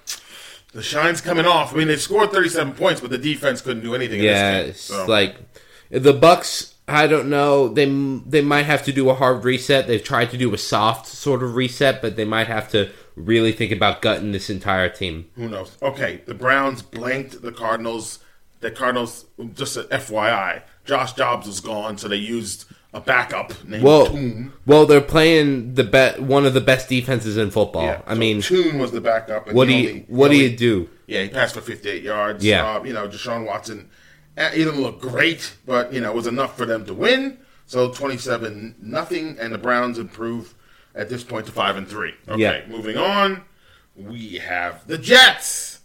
the 0.74 0.84
shine's 0.84 1.22
coming 1.22 1.48
off. 1.48 1.74
I 1.74 1.78
mean, 1.78 1.88
they 1.88 1.96
scored 1.96 2.32
37 2.32 2.74
points, 2.74 3.02
but 3.02 3.10
the 3.10 3.18
defense 3.18 3.62
couldn't 3.62 3.82
do 3.82 3.96
anything. 3.96 4.22
Yeah, 4.22 4.60
in 4.60 4.68
this 4.68 4.90
game. 4.92 4.98
So, 4.98 5.06
like 5.08 5.38
the 5.90 6.14
Bucks. 6.14 6.76
I 6.88 7.08
don't 7.08 7.30
know. 7.30 7.68
They 7.70 7.86
they 8.28 8.42
might 8.42 8.68
have 8.68 8.84
to 8.84 8.92
do 8.92 9.10
a 9.10 9.16
hard 9.16 9.44
reset. 9.44 9.88
They've 9.88 10.04
tried 10.04 10.30
to 10.32 10.38
do 10.38 10.54
a 10.54 10.58
soft 10.58 11.08
sort 11.08 11.42
of 11.42 11.56
reset, 11.56 12.00
but 12.02 12.16
they 12.16 12.26
might 12.26 12.48
have 12.48 12.70
to 12.72 12.92
really 13.16 13.54
think 13.54 13.72
about 13.72 14.04
gutting 14.04 14.34
this 14.34 14.52
entire 14.52 14.90
team. 14.90 15.30
who 15.36 15.50
knows? 15.50 15.78
Okay, 15.82 16.22
the 16.28 16.36
Browns 16.36 16.84
blanked 16.84 17.42
the 17.42 17.52
Cardinals. 17.52 18.20
The 18.60 18.70
Cardinals, 18.70 19.26
just 19.56 19.78
an 19.78 19.86
FYI, 19.86 20.62
Josh 20.86 21.14
Dobbs 21.14 21.48
was 21.48 21.60
gone, 21.62 21.98
so 21.98 22.08
they 22.08 22.18
used 22.18 22.66
a 22.94 23.00
backup 23.00 23.54
named 23.66 23.84
Well, 23.84 24.08
Tune. 24.08 24.52
well, 24.66 24.86
they're 24.86 25.00
playing 25.02 25.76
the 25.76 25.84
bet 25.84 26.22
one 26.22 26.46
of 26.46 26.54
the 26.54 26.60
best 26.62 26.90
defenses 26.90 27.38
in 27.38 27.50
football. 27.52 27.84
Yeah, 27.84 28.02
I 28.06 28.14
so 28.16 28.20
mean, 28.20 28.42
Tune 28.42 28.80
was 28.80 28.92
the 28.92 29.00
backup. 29.02 29.48
And 29.48 29.56
what 29.56 29.68
do 29.68 29.74
you 29.74 29.90
only- 29.90 30.06
what 30.08 30.28
do 30.30 30.36
he 30.36 30.48
you 30.48 30.58
do? 30.58 30.90
Yeah, 31.08 31.24
he 31.24 31.30
passed 31.30 31.54
for 31.56 31.62
58 31.62 32.04
yards. 32.04 32.44
Yeah. 32.44 32.76
Uh, 32.78 32.84
you 32.84 32.92
know, 32.94 33.08
Deshaun 33.08 33.46
Watson, 33.46 33.90
uh, 34.38 34.50
he 34.50 34.64
didn't 34.66 34.82
look 34.82 35.00
great, 35.02 35.54
but, 35.66 35.94
you 35.94 36.02
know, 36.02 36.10
it 36.12 36.16
was 36.16 36.28
enough 36.28 36.58
for 36.58 36.66
them 36.66 36.86
to 36.86 36.94
win. 36.94 37.38
So 37.66 37.90
27 37.92 38.76
nothing, 38.82 39.38
and 39.40 39.54
the 39.54 39.58
Browns 39.58 39.98
improve 39.98 40.54
at 40.94 41.08
this 41.10 41.24
point 41.24 41.46
to 41.46 41.52
5 41.54 41.78
and 41.78 41.88
3. 41.88 42.14
Okay, 42.28 42.42
Yeah. 42.42 42.62
moving 42.68 42.98
on, 42.98 43.44
we 43.96 44.36
have 44.36 44.86
the 44.88 44.98
Jets. 44.98 45.80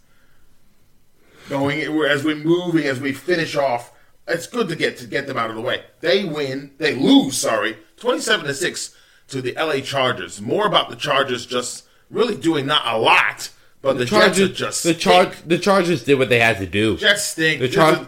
Going, 1.49 1.79
as 2.05 2.25
we're 2.25 2.35
moving, 2.35 2.83
as 2.85 2.99
we 2.99 3.13
finish 3.13 3.55
off 3.55 3.93
it's 4.27 4.47
good 4.47 4.69
to 4.69 4.75
get 4.75 4.97
to 4.97 5.07
get 5.07 5.27
them 5.27 5.37
out 5.37 5.49
of 5.49 5.55
the 5.55 5.61
way. 5.61 5.83
They 6.01 6.25
win, 6.25 6.71
they 6.77 6.93
lose. 6.95 7.37
Sorry, 7.37 7.77
twenty-seven 7.97 8.45
to 8.45 8.53
six 8.53 8.95
to 9.29 9.41
the 9.41 9.55
L.A. 9.57 9.81
Chargers. 9.81 10.41
More 10.41 10.65
about 10.67 10.89
the 10.89 10.95
Chargers 10.95 11.45
just 11.45 11.85
really 12.09 12.35
doing 12.35 12.65
not 12.65 12.83
a 12.85 12.97
lot, 12.97 13.49
but 13.81 13.97
the, 13.97 14.05
Jets 14.05 14.39
are 14.39 14.47
just 14.47 14.83
the 14.83 14.93
charge 14.93 15.33
the 15.45 15.57
Chargers 15.57 16.03
did 16.03 16.15
what 16.19 16.29
they 16.29 16.39
had 16.39 16.57
to 16.59 16.65
do. 16.65 16.97
Jets 16.97 17.23
stink. 17.23 17.59
The 17.59 17.67
This 17.67 17.75
Char- 17.75 17.93
is- 18.01 18.07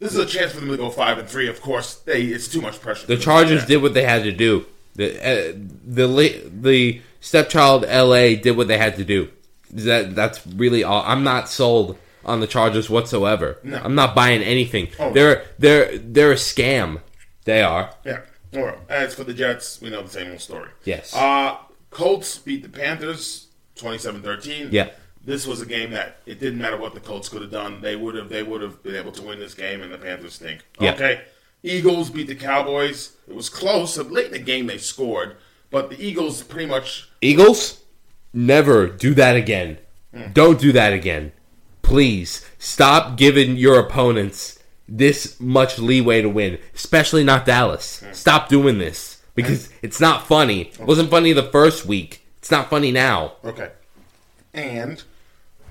this 0.00 0.12
is 0.14 0.18
a 0.20 0.26
chance 0.26 0.52
for 0.52 0.60
them 0.60 0.68
to 0.68 0.76
go 0.76 0.90
five 0.90 1.18
and 1.18 1.28
three. 1.28 1.48
Of 1.48 1.60
course, 1.60 1.94
they 1.96 2.22
it's 2.24 2.46
too 2.48 2.60
much 2.60 2.80
pressure. 2.80 3.06
The 3.06 3.16
Chargers 3.16 3.66
did 3.66 3.82
what 3.82 3.94
they 3.94 4.04
had 4.04 4.22
to 4.24 4.32
do. 4.32 4.64
The 4.94 5.16
uh, 5.18 5.52
the 5.84 6.42
the 6.60 7.02
stepchild 7.20 7.82
LA 7.82 8.34
did 8.40 8.52
what 8.56 8.68
they 8.68 8.78
had 8.78 8.94
to 8.96 9.04
do. 9.04 9.28
That 9.72 10.14
that's 10.14 10.46
really 10.46 10.84
all. 10.84 11.02
I'm 11.04 11.24
not 11.24 11.48
sold 11.48 11.98
on 12.24 12.40
the 12.40 12.46
Chargers 12.46 12.90
whatsoever. 12.90 13.58
No. 13.62 13.80
I'm 13.82 13.94
not 13.94 14.14
buying 14.14 14.42
anything. 14.42 14.88
Oh. 14.98 15.12
They're 15.12 15.44
they're 15.58 15.98
they're 15.98 16.32
a 16.32 16.36
scam. 16.36 17.00
They 17.44 17.62
are. 17.62 17.94
Yeah. 18.04 18.20
Right. 18.52 18.78
As 18.88 19.14
for 19.14 19.24
the 19.24 19.34
Jets, 19.34 19.80
we 19.80 19.90
know 19.90 20.02
the 20.02 20.08
same 20.08 20.30
old 20.30 20.40
story. 20.40 20.70
Yes. 20.84 21.14
Uh, 21.14 21.56
Colts 21.90 22.38
beat 22.38 22.62
the 22.62 22.68
Panthers 22.68 23.48
27-13. 23.76 24.68
Yeah. 24.72 24.90
This 25.24 25.46
was 25.46 25.60
a 25.60 25.66
game 25.66 25.90
that 25.90 26.18
it 26.26 26.40
didn't 26.40 26.58
matter 26.58 26.76
what 26.76 26.94
the 26.94 27.00
Colts 27.00 27.28
could 27.28 27.42
have 27.42 27.50
done. 27.50 27.80
They 27.80 27.96
would 27.96 28.14
have 28.14 28.28
they 28.28 28.42
would 28.42 28.62
have 28.62 28.82
been 28.82 28.96
able 28.96 29.12
to 29.12 29.22
win 29.22 29.38
this 29.38 29.54
game 29.54 29.82
and 29.82 29.92
the 29.92 29.98
Panthers 29.98 30.34
stink. 30.34 30.64
Yeah. 30.80 30.94
Okay. 30.94 31.22
Eagles 31.62 32.08
beat 32.10 32.28
the 32.28 32.34
Cowboys. 32.34 33.16
It 33.26 33.34
was 33.34 33.48
close. 33.48 33.98
Late 33.98 34.26
in 34.26 34.32
the 34.32 34.38
game 34.38 34.66
they 34.66 34.78
scored, 34.78 35.36
but 35.70 35.90
the 35.90 36.00
Eagles 36.02 36.42
pretty 36.42 36.66
much 36.66 37.10
Eagles, 37.20 37.82
never 38.32 38.86
do 38.86 39.12
that 39.14 39.36
again. 39.36 39.78
Don't 40.32 40.58
do 40.58 40.72
that 40.72 40.92
again. 40.92 41.32
Please 41.88 42.44
stop 42.58 43.16
giving 43.16 43.56
your 43.56 43.78
opponents 43.80 44.58
this 44.86 45.40
much 45.40 45.78
leeway 45.78 46.20
to 46.20 46.28
win, 46.28 46.58
especially 46.74 47.24
not 47.24 47.46
Dallas. 47.46 48.00
Hmm. 48.00 48.12
Stop 48.12 48.50
doing 48.50 48.76
this 48.76 49.22
because 49.34 49.68
hmm. 49.68 49.74
it's 49.80 49.98
not 49.98 50.26
funny. 50.26 50.64
It 50.78 50.80
wasn't 50.80 51.10
funny 51.10 51.32
the 51.32 51.44
first 51.44 51.86
week. 51.86 52.26
It's 52.40 52.50
not 52.50 52.68
funny 52.68 52.92
now. 52.92 53.36
Okay. 53.42 53.70
And 54.52 55.02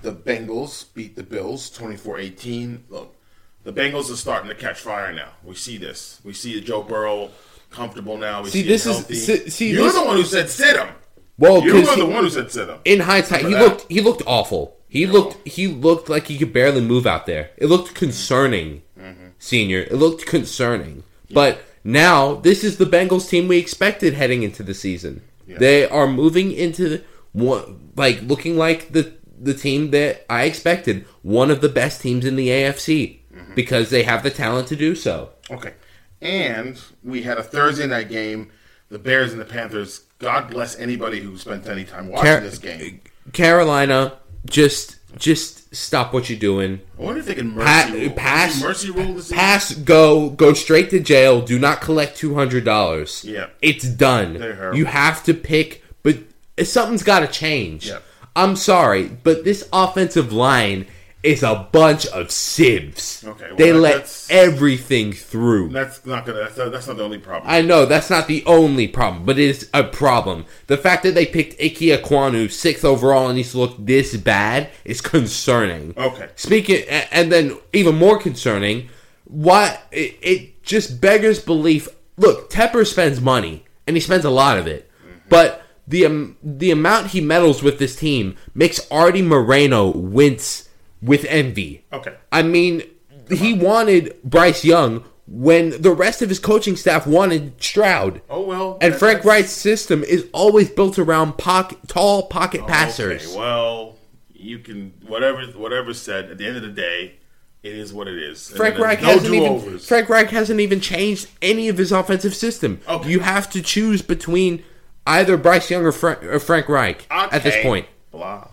the 0.02 0.12
Bengals 0.12 0.92
beat 0.96 1.16
the 1.16 1.22
Bills 1.22 1.70
24-18. 1.78 2.80
Look, 2.90 3.16
the 3.64 3.72
Bengals 3.72 4.12
are 4.12 4.16
starting 4.16 4.50
to 4.50 4.56
catch 4.56 4.80
fire 4.80 5.14
now. 5.14 5.30
We 5.44 5.54
see 5.54 5.78
this. 5.78 6.20
We 6.24 6.34
see 6.34 6.60
Joe 6.62 6.82
Burrow 6.82 7.30
comfortable 7.70 8.18
now. 8.18 8.42
We 8.42 8.50
See, 8.50 8.64
see, 8.64 8.68
this 8.68 8.88
is- 8.88 9.06
see- 9.06 9.50
see, 9.52 9.72
You're 9.72 9.84
this- 9.84 9.94
the 9.94 10.04
one 10.04 10.16
who 10.18 10.24
said 10.24 10.50
sit 10.50 10.78
him. 10.78 10.90
Well, 11.38 11.64
you 11.64 11.76
were 11.76 11.82
the 11.82 11.96
he- 11.96 12.04
one 12.04 12.24
who 12.24 12.30
said 12.30 12.52
sit 12.52 12.68
him. 12.68 12.80
in 12.86 13.02
hindsight, 13.02 13.46
he 13.46 13.54
that. 13.54 13.62
looked 13.62 13.86
he 13.92 14.02
looked 14.02 14.24
awful. 14.26 14.78
He 14.88 15.06
looked 15.06 15.48
he 15.48 15.68
looked 15.68 16.10
like 16.10 16.28
he 16.28 16.38
could 16.38 16.54
barely 16.54 16.82
move 16.82 17.06
out 17.06 17.26
there. 17.26 17.52
It 17.58 17.68
looked 17.68 17.94
concerning, 17.94 18.82
mm-hmm. 18.98 19.28
senior. 19.38 19.82
It 19.82 19.94
looked 19.94 20.26
concerning. 20.26 21.04
But 21.32 21.62
now 21.84 22.36
this 22.36 22.64
is 22.64 22.78
the 22.78 22.86
Bengals 22.86 23.30
team 23.30 23.48
we 23.48 23.58
expected 23.58 24.14
heading 24.14 24.44
into 24.44 24.64
the 24.64 24.74
season. 24.74 25.22
They 25.48 25.88
are 25.88 26.08
moving 26.08 26.52
into 26.52 27.02
one 27.32 27.92
like 27.96 28.22
looking 28.22 28.58
like 28.58 28.92
the 28.92 29.14
the 29.40 29.54
team 29.54 29.92
that 29.92 30.26
I 30.30 30.44
expected, 30.44 31.06
one 31.22 31.52
of 31.52 31.62
the 31.62 31.70
best 31.70 32.02
teams 32.02 32.26
in 32.26 32.36
the 32.36 32.50
AFC 32.50 33.20
mm-hmm. 33.34 33.54
because 33.54 33.90
they 33.90 34.04
have 34.04 34.24
the 34.24 34.32
talent 34.32 34.68
to 34.70 34.76
do 34.76 34.96
so. 34.96 35.30
Okay. 35.52 35.74
And 36.22 36.82
we 37.04 37.22
had 37.22 37.38
a 37.38 37.44
Thursday 37.44 37.86
night 37.86 38.10
game, 38.10 38.52
the 38.90 39.00
Bears 39.00 39.32
and 39.32 39.40
the 39.40 39.46
Panthers. 39.46 40.02
God 40.20 40.50
bless 40.50 40.78
anybody 40.78 41.20
who 41.20 41.38
spent 41.38 41.68
any 41.68 41.84
time 41.86 42.10
watching 42.10 42.26
Car- 42.26 42.40
this 42.42 42.58
game. 42.58 43.02
Carolina, 43.34 44.14
just 44.46 44.96
just 45.18 45.74
stop 45.76 46.14
what 46.14 46.30
you're 46.30 46.40
doing. 46.40 46.80
I 46.98 47.02
wonder 47.02 47.20
if 47.20 47.26
they 47.26 47.36
can 47.36 47.52
mercy 47.52 47.66
Pa- 47.66 47.94
rule. 47.94 48.10
pass, 48.12 48.62
mercy 48.62 48.90
rule 48.92 49.14
this 49.16 49.30
season? 49.30 49.84
go, 49.84 50.30
go 50.30 50.54
straight 50.54 50.90
to 50.92 51.00
jail. 51.00 51.42
Do 51.42 51.60
not 51.60 51.82
collect 51.82 52.18
two 52.18 52.34
hundred 52.36 52.66
dollars. 52.66 53.24
Yeah. 53.26 53.48
it's 53.62 53.86
done. 53.88 54.36
You 54.76 54.86
have 54.86 55.24
to 55.26 55.34
pick, 55.34 55.84
but 56.04 56.18
something's 56.64 57.04
got 57.04 57.20
to 57.22 57.28
change. 57.28 57.88
Yeah. 57.90 58.00
I'm 58.36 58.56
sorry, 58.56 59.08
but 59.24 59.44
this 59.44 59.68
offensive 59.74 60.32
line 60.32 60.86
is 61.28 61.44
a 61.44 61.68
bunch 61.72 62.08
of 62.08 62.32
sieves. 62.32 63.24
Okay, 63.26 63.48
well, 63.48 63.58
they 63.58 63.72
that- 63.72 63.80
let 63.80 64.28
everything 64.30 65.12
through. 65.12 65.70
That's 65.70 66.06
not 66.06 66.26
gonna. 66.26 66.40
That's 66.40 66.56
that's 66.56 66.88
not 66.88 66.98
the 66.98 67.04
only 67.04 67.18
problem. 67.18 67.52
I 67.52 67.62
know 67.62 67.86
that's 67.86 68.10
not 68.10 68.28
the 68.28 68.44
only 68.46 68.88
problem, 68.88 69.26
but 69.26 69.38
it 69.38 69.50
is 69.50 69.70
a 69.74 69.84
problem. 69.84 70.46
The 70.68 70.78
fact 70.78 71.04
that 71.04 71.16
they 71.16 71.26
picked 71.26 71.62
Ike 71.62 72.02
Ekwonu 72.02 72.50
sixth 72.50 72.86
overall 72.86 73.28
and 73.28 73.38
he's 73.38 73.54
looked 73.54 73.86
this 73.86 74.16
bad 74.16 74.70
is 74.86 75.02
concerning. 75.02 75.94
Okay. 75.98 76.30
Speaking, 76.36 76.86
and 76.88 77.32
then 77.32 77.58
even 77.74 77.96
more 77.96 78.18
concerning, 78.18 78.90
why 79.26 79.80
it, 79.92 80.18
it 80.22 80.64
just 80.64 81.02
beggars 81.02 81.40
belief. 81.40 81.90
Look, 82.16 82.50
Tepper 82.50 82.88
spends 82.88 83.22
money, 83.22 83.66
and 83.86 83.96
he 83.96 84.00
spends 84.00 84.26
a 84.26 84.30
lot 84.30 84.58
of 84.58 84.66
it, 84.66 84.90
but 85.30 85.64
the 85.88 86.06
um, 86.06 86.38
the 86.44 86.72
amount 86.72 87.08
he 87.08 87.22
meddles 87.22 87.62
with 87.62 87.80
this 87.80 87.96
team 87.96 88.36
makes 88.56 88.86
Arte 88.90 89.22
Moreno 89.22 89.90
wince 89.90 90.67
with 91.02 91.26
envy. 91.26 91.86
Okay. 91.92 92.16
I 92.32 92.44
mean, 92.44 92.84
he 93.30 93.54
wanted 93.54 94.22
Bryce 94.24 94.64
Young 94.64 95.04
when 95.28 95.82
the 95.82 95.92
rest 95.92 96.22
of 96.22 96.30
his 96.30 96.40
coaching 96.40 96.76
staff 96.76 97.06
wanted 97.06 97.62
Stroud. 97.62 98.22
Oh 98.30 98.42
well. 98.42 98.78
And 98.82 98.96
Frank 98.96 99.24
Reich's 99.24 99.52
system 99.52 100.04
is 100.04 100.28
always 100.34 100.70
built 100.70 100.98
around 100.98 101.38
pocket, 101.38 101.80
tall 101.88 102.24
pocket 102.24 102.66
passers. 102.68 103.28
Okay, 103.28 103.38
well, 103.38 103.96
you 104.34 104.60
can 104.60 104.94
whatever 105.06 105.46
whatever 105.48 105.94
said. 105.94 106.32
At 106.32 106.38
the 106.38 106.48
end 106.48 106.56
of 106.56 106.64
the 106.64 106.70
day, 106.70 107.16
it 107.64 107.74
is 107.74 107.94
what 107.94 108.08
it 108.08 108.18
is. 108.18 108.50
Frank 108.50 108.78
Reich 108.80 109.02
no 109.02 109.08
hasn't 109.08 109.34
even. 109.34 109.80
Frank 109.80 110.10
Reich 110.10 110.30
hasn't 110.30 110.60
even 110.60 110.80
changed 110.80 111.28
any 111.42 111.68
of 111.68 111.78
his 111.78 111.92
offensive 111.92 112.34
system. 112.34 112.80
Okay. 112.88 113.10
You 113.10 113.20
have 113.20 113.50
to 113.52 113.62
choose 113.62 114.02
between 114.02 114.64
either 115.06 115.36
Bryce 115.38 115.70
Young 115.70 115.86
or, 115.86 115.92
Frank, 115.92 116.24
or 116.24 116.40
Frank 116.40 116.70
Reich 116.70 117.06
at 117.10 117.44
this 117.44 117.62
point 117.64 117.88
blah. 118.18 118.48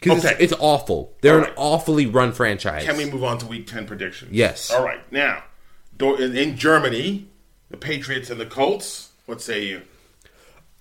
Because 0.00 0.24
Okay. 0.24 0.34
it's, 0.40 0.52
it's 0.52 0.60
awful. 0.62 1.14
They're 1.20 1.40
All 1.40 1.46
an 1.46 1.52
awfully 1.56 2.06
run 2.06 2.32
franchise. 2.32 2.84
Can 2.84 2.96
we 2.96 3.04
move 3.10 3.22
on 3.24 3.38
to 3.38 3.46
Week 3.46 3.66
Ten 3.66 3.86
predictions? 3.86 4.32
Yes. 4.32 4.70
All 4.70 4.84
right. 4.84 5.00
Now, 5.12 5.42
in, 6.00 6.56
Germany, 6.56 7.28
the 7.70 7.76
Patriots 7.76 8.30
and 8.30 8.40
the 8.40 8.46
Colts. 8.46 9.10
What 9.26 9.40
say 9.42 9.64
you? 9.66 9.82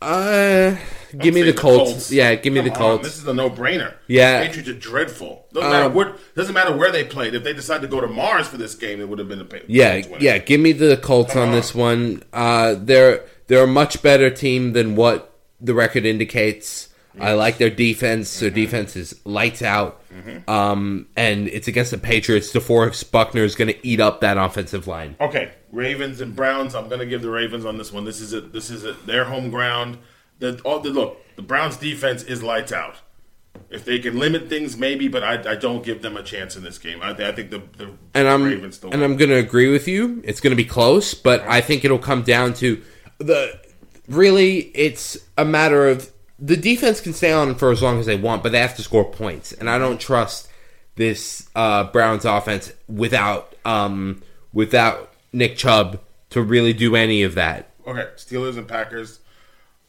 Uh, 0.02 0.78
give 1.18 1.34
me 1.34 1.42
the 1.42 1.52
Colts. 1.52 2.10
Yeah, 2.10 2.34
give 2.36 2.54
me 2.54 2.60
Come 2.62 2.70
the 2.70 2.74
on, 2.74 2.78
Colts. 2.80 3.04
this 3.04 3.18
is 3.18 3.28
a 3.28 3.34
no-brainer. 3.34 3.96
Yeah. 4.08 4.40
the 4.40 4.46
Patriots 4.48 4.70
are 4.70 4.74
dreadful. 4.74 5.46
Doesn't 5.54 5.70
matter 5.70 5.86
Um, 5.88 5.94
what. 5.94 6.36
Doesn't 6.36 6.54
matter 6.54 6.74
where 6.76 6.90
they 6.92 7.04
played. 7.04 7.36
If 7.36 7.44
they 7.44 7.52
decided 7.52 7.82
to 7.82 7.88
go 7.90 8.00
to 8.00 8.08
Mars 8.08 8.48
for 8.48 8.56
this 8.56 8.76
game, 8.76 9.02
it 9.02 9.10
would 9.10 9.20
have 9.20 9.28
been 9.28 9.40
the 9.40 9.46
Patriots. 9.46 9.68
Yeah, 9.68 10.18
yeah. 10.20 10.38
Give 10.38 10.62
me 10.62 10.72
the 10.72 10.96
Colts 10.96 11.36
on 11.36 11.50
on. 11.50 11.52
this 11.54 11.76
one. 11.76 12.24
Uh, 12.32 12.76
they're 12.78 13.26
they're 13.48 13.66
a 13.66 13.68
much 13.68 14.02
better 14.02 14.30
team 14.30 14.72
than 14.72 14.96
what 14.96 15.38
the 15.60 15.74
record 15.74 16.06
indicates. 16.06 16.88
I 17.22 17.34
like 17.34 17.58
their 17.58 17.70
defense. 17.70 18.34
Mm-hmm. 18.36 18.46
Their 18.46 18.52
defense 18.52 18.96
is 18.96 19.20
lights 19.26 19.62
out. 19.62 20.02
Um, 20.48 21.08
and 21.16 21.48
it's 21.48 21.68
against 21.68 21.92
the 21.92 21.98
Patriots. 21.98 22.52
DeForest 22.52 23.12
Buckner 23.12 23.44
is 23.44 23.56
going 23.56 23.68
to 23.70 23.88
eat 23.88 24.00
up 24.00 24.22
that 24.22 24.38
offensive 24.38 24.88
line. 24.88 25.16
Okay, 25.20 25.52
Ravens 25.72 26.22
and 26.22 26.36
Browns. 26.36 26.76
I'm 26.76 26.88
going 26.88 27.00
to 27.00 27.06
give 27.06 27.22
the 27.22 27.30
Ravens 27.30 27.66
on 27.66 27.78
this 27.78 27.92
one. 27.92 28.06
This 28.06 28.20
is 28.20 28.34
it. 28.34 28.52
This 28.52 28.70
is 28.70 28.84
it. 28.84 29.06
Their 29.06 29.26
home 29.26 29.50
ground. 29.50 29.98
The, 30.40 30.60
all 30.64 30.80
the 30.80 30.90
look. 30.90 31.24
The 31.36 31.42
Browns' 31.42 31.78
defense 31.78 32.24
is 32.24 32.44
lights 32.44 32.72
out. 32.72 32.98
If 33.70 33.86
they 33.86 34.00
can 34.00 34.18
limit 34.18 34.50
things, 34.50 34.78
maybe, 34.78 35.08
but 35.08 35.24
I, 35.24 35.52
I 35.52 35.56
don't 35.56 35.84
give 35.84 36.02
them 36.02 36.18
a 36.18 36.24
chance 36.24 36.56
in 36.56 36.64
this 36.64 36.78
game. 36.78 37.02
I, 37.02 37.12
I 37.12 37.32
think 37.32 37.52
the, 37.52 37.62
the 37.78 37.92
And 38.14 38.28
I'm 38.28 38.44
Ravens 38.44 38.80
and 38.84 39.04
I'm 39.04 39.16
going 39.18 39.30
to 39.30 39.38
agree 39.38 39.72
with 39.72 39.88
you. 39.88 40.22
It's 40.24 40.40
going 40.40 40.52
to 40.52 40.58
be 40.58 40.66
close, 40.66 41.14
but 41.14 41.42
I 41.42 41.62
think 41.62 41.86
it'll 41.86 42.00
come 42.00 42.24
down 42.24 42.54
to 42.56 42.82
the 43.20 43.60
really. 44.08 44.72
It's 44.76 45.18
a 45.38 45.46
matter 45.46 45.88
of 45.88 46.12
the 46.42 46.58
defense 46.58 47.02
can 47.02 47.14
stay 47.14 47.32
on 47.32 47.56
for 47.56 47.72
as 47.72 47.82
long 47.82 48.00
as 48.00 48.06
they 48.06 48.16
want, 48.16 48.44
but 48.44 48.52
they 48.52 48.60
have 48.60 48.76
to 48.78 48.84
score 48.84 49.06
points, 49.06 49.52
and 49.52 49.70
I 49.70 49.78
don't 49.78 50.00
trust 50.00 50.50
this 50.96 51.50
uh, 51.56 51.86
Browns 51.86 52.26
offense 52.26 52.74
without 52.88 53.56
um, 53.66 54.22
without 54.54 55.14
Nick 55.32 55.58
Chubb 55.58 56.02
to 56.30 56.42
really 56.42 56.74
do 56.74 56.96
any 56.96 57.24
of 57.24 57.36
that. 57.36 57.72
Okay, 57.86 58.08
Steelers 58.16 58.58
and 58.58 58.68
Packers. 58.68 59.20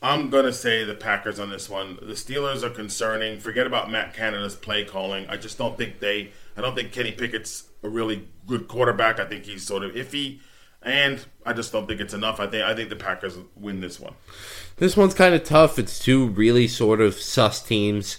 I'm 0.02 0.30
gonna 0.30 0.52
say 0.52 0.84
the 0.84 0.94
Packers 0.94 1.38
on 1.38 1.50
this 1.50 1.68
one. 1.68 1.98
The 2.00 2.14
Steelers 2.14 2.62
are 2.62 2.70
concerning. 2.70 3.38
Forget 3.38 3.66
about 3.66 3.90
Matt 3.90 4.14
Canada's 4.14 4.54
play 4.54 4.84
calling. 4.84 5.28
I 5.28 5.36
just 5.36 5.58
don't 5.58 5.76
think 5.76 6.00
they. 6.00 6.32
I 6.56 6.62
don't 6.62 6.74
think 6.74 6.92
Kenny 6.92 7.12
Pickett's 7.12 7.64
a 7.82 7.88
really 7.88 8.28
good 8.46 8.66
quarterback. 8.66 9.20
I 9.20 9.24
think 9.26 9.44
he's 9.44 9.66
sort 9.66 9.84
of 9.84 9.92
iffy, 9.92 10.40
and 10.82 11.24
I 11.44 11.52
just 11.52 11.72
don't 11.72 11.86
think 11.86 12.00
it's 12.00 12.14
enough. 12.14 12.40
I 12.40 12.46
think 12.46 12.64
I 12.64 12.74
think 12.74 12.88
the 12.88 12.96
Packers 12.96 13.36
win 13.56 13.80
this 13.80 14.00
one. 14.00 14.14
This 14.76 14.96
one's 14.96 15.14
kind 15.14 15.34
of 15.34 15.44
tough. 15.44 15.78
It's 15.78 15.98
two 15.98 16.28
really 16.28 16.66
sort 16.68 17.00
of 17.00 17.14
sus 17.14 17.62
teams. 17.62 18.18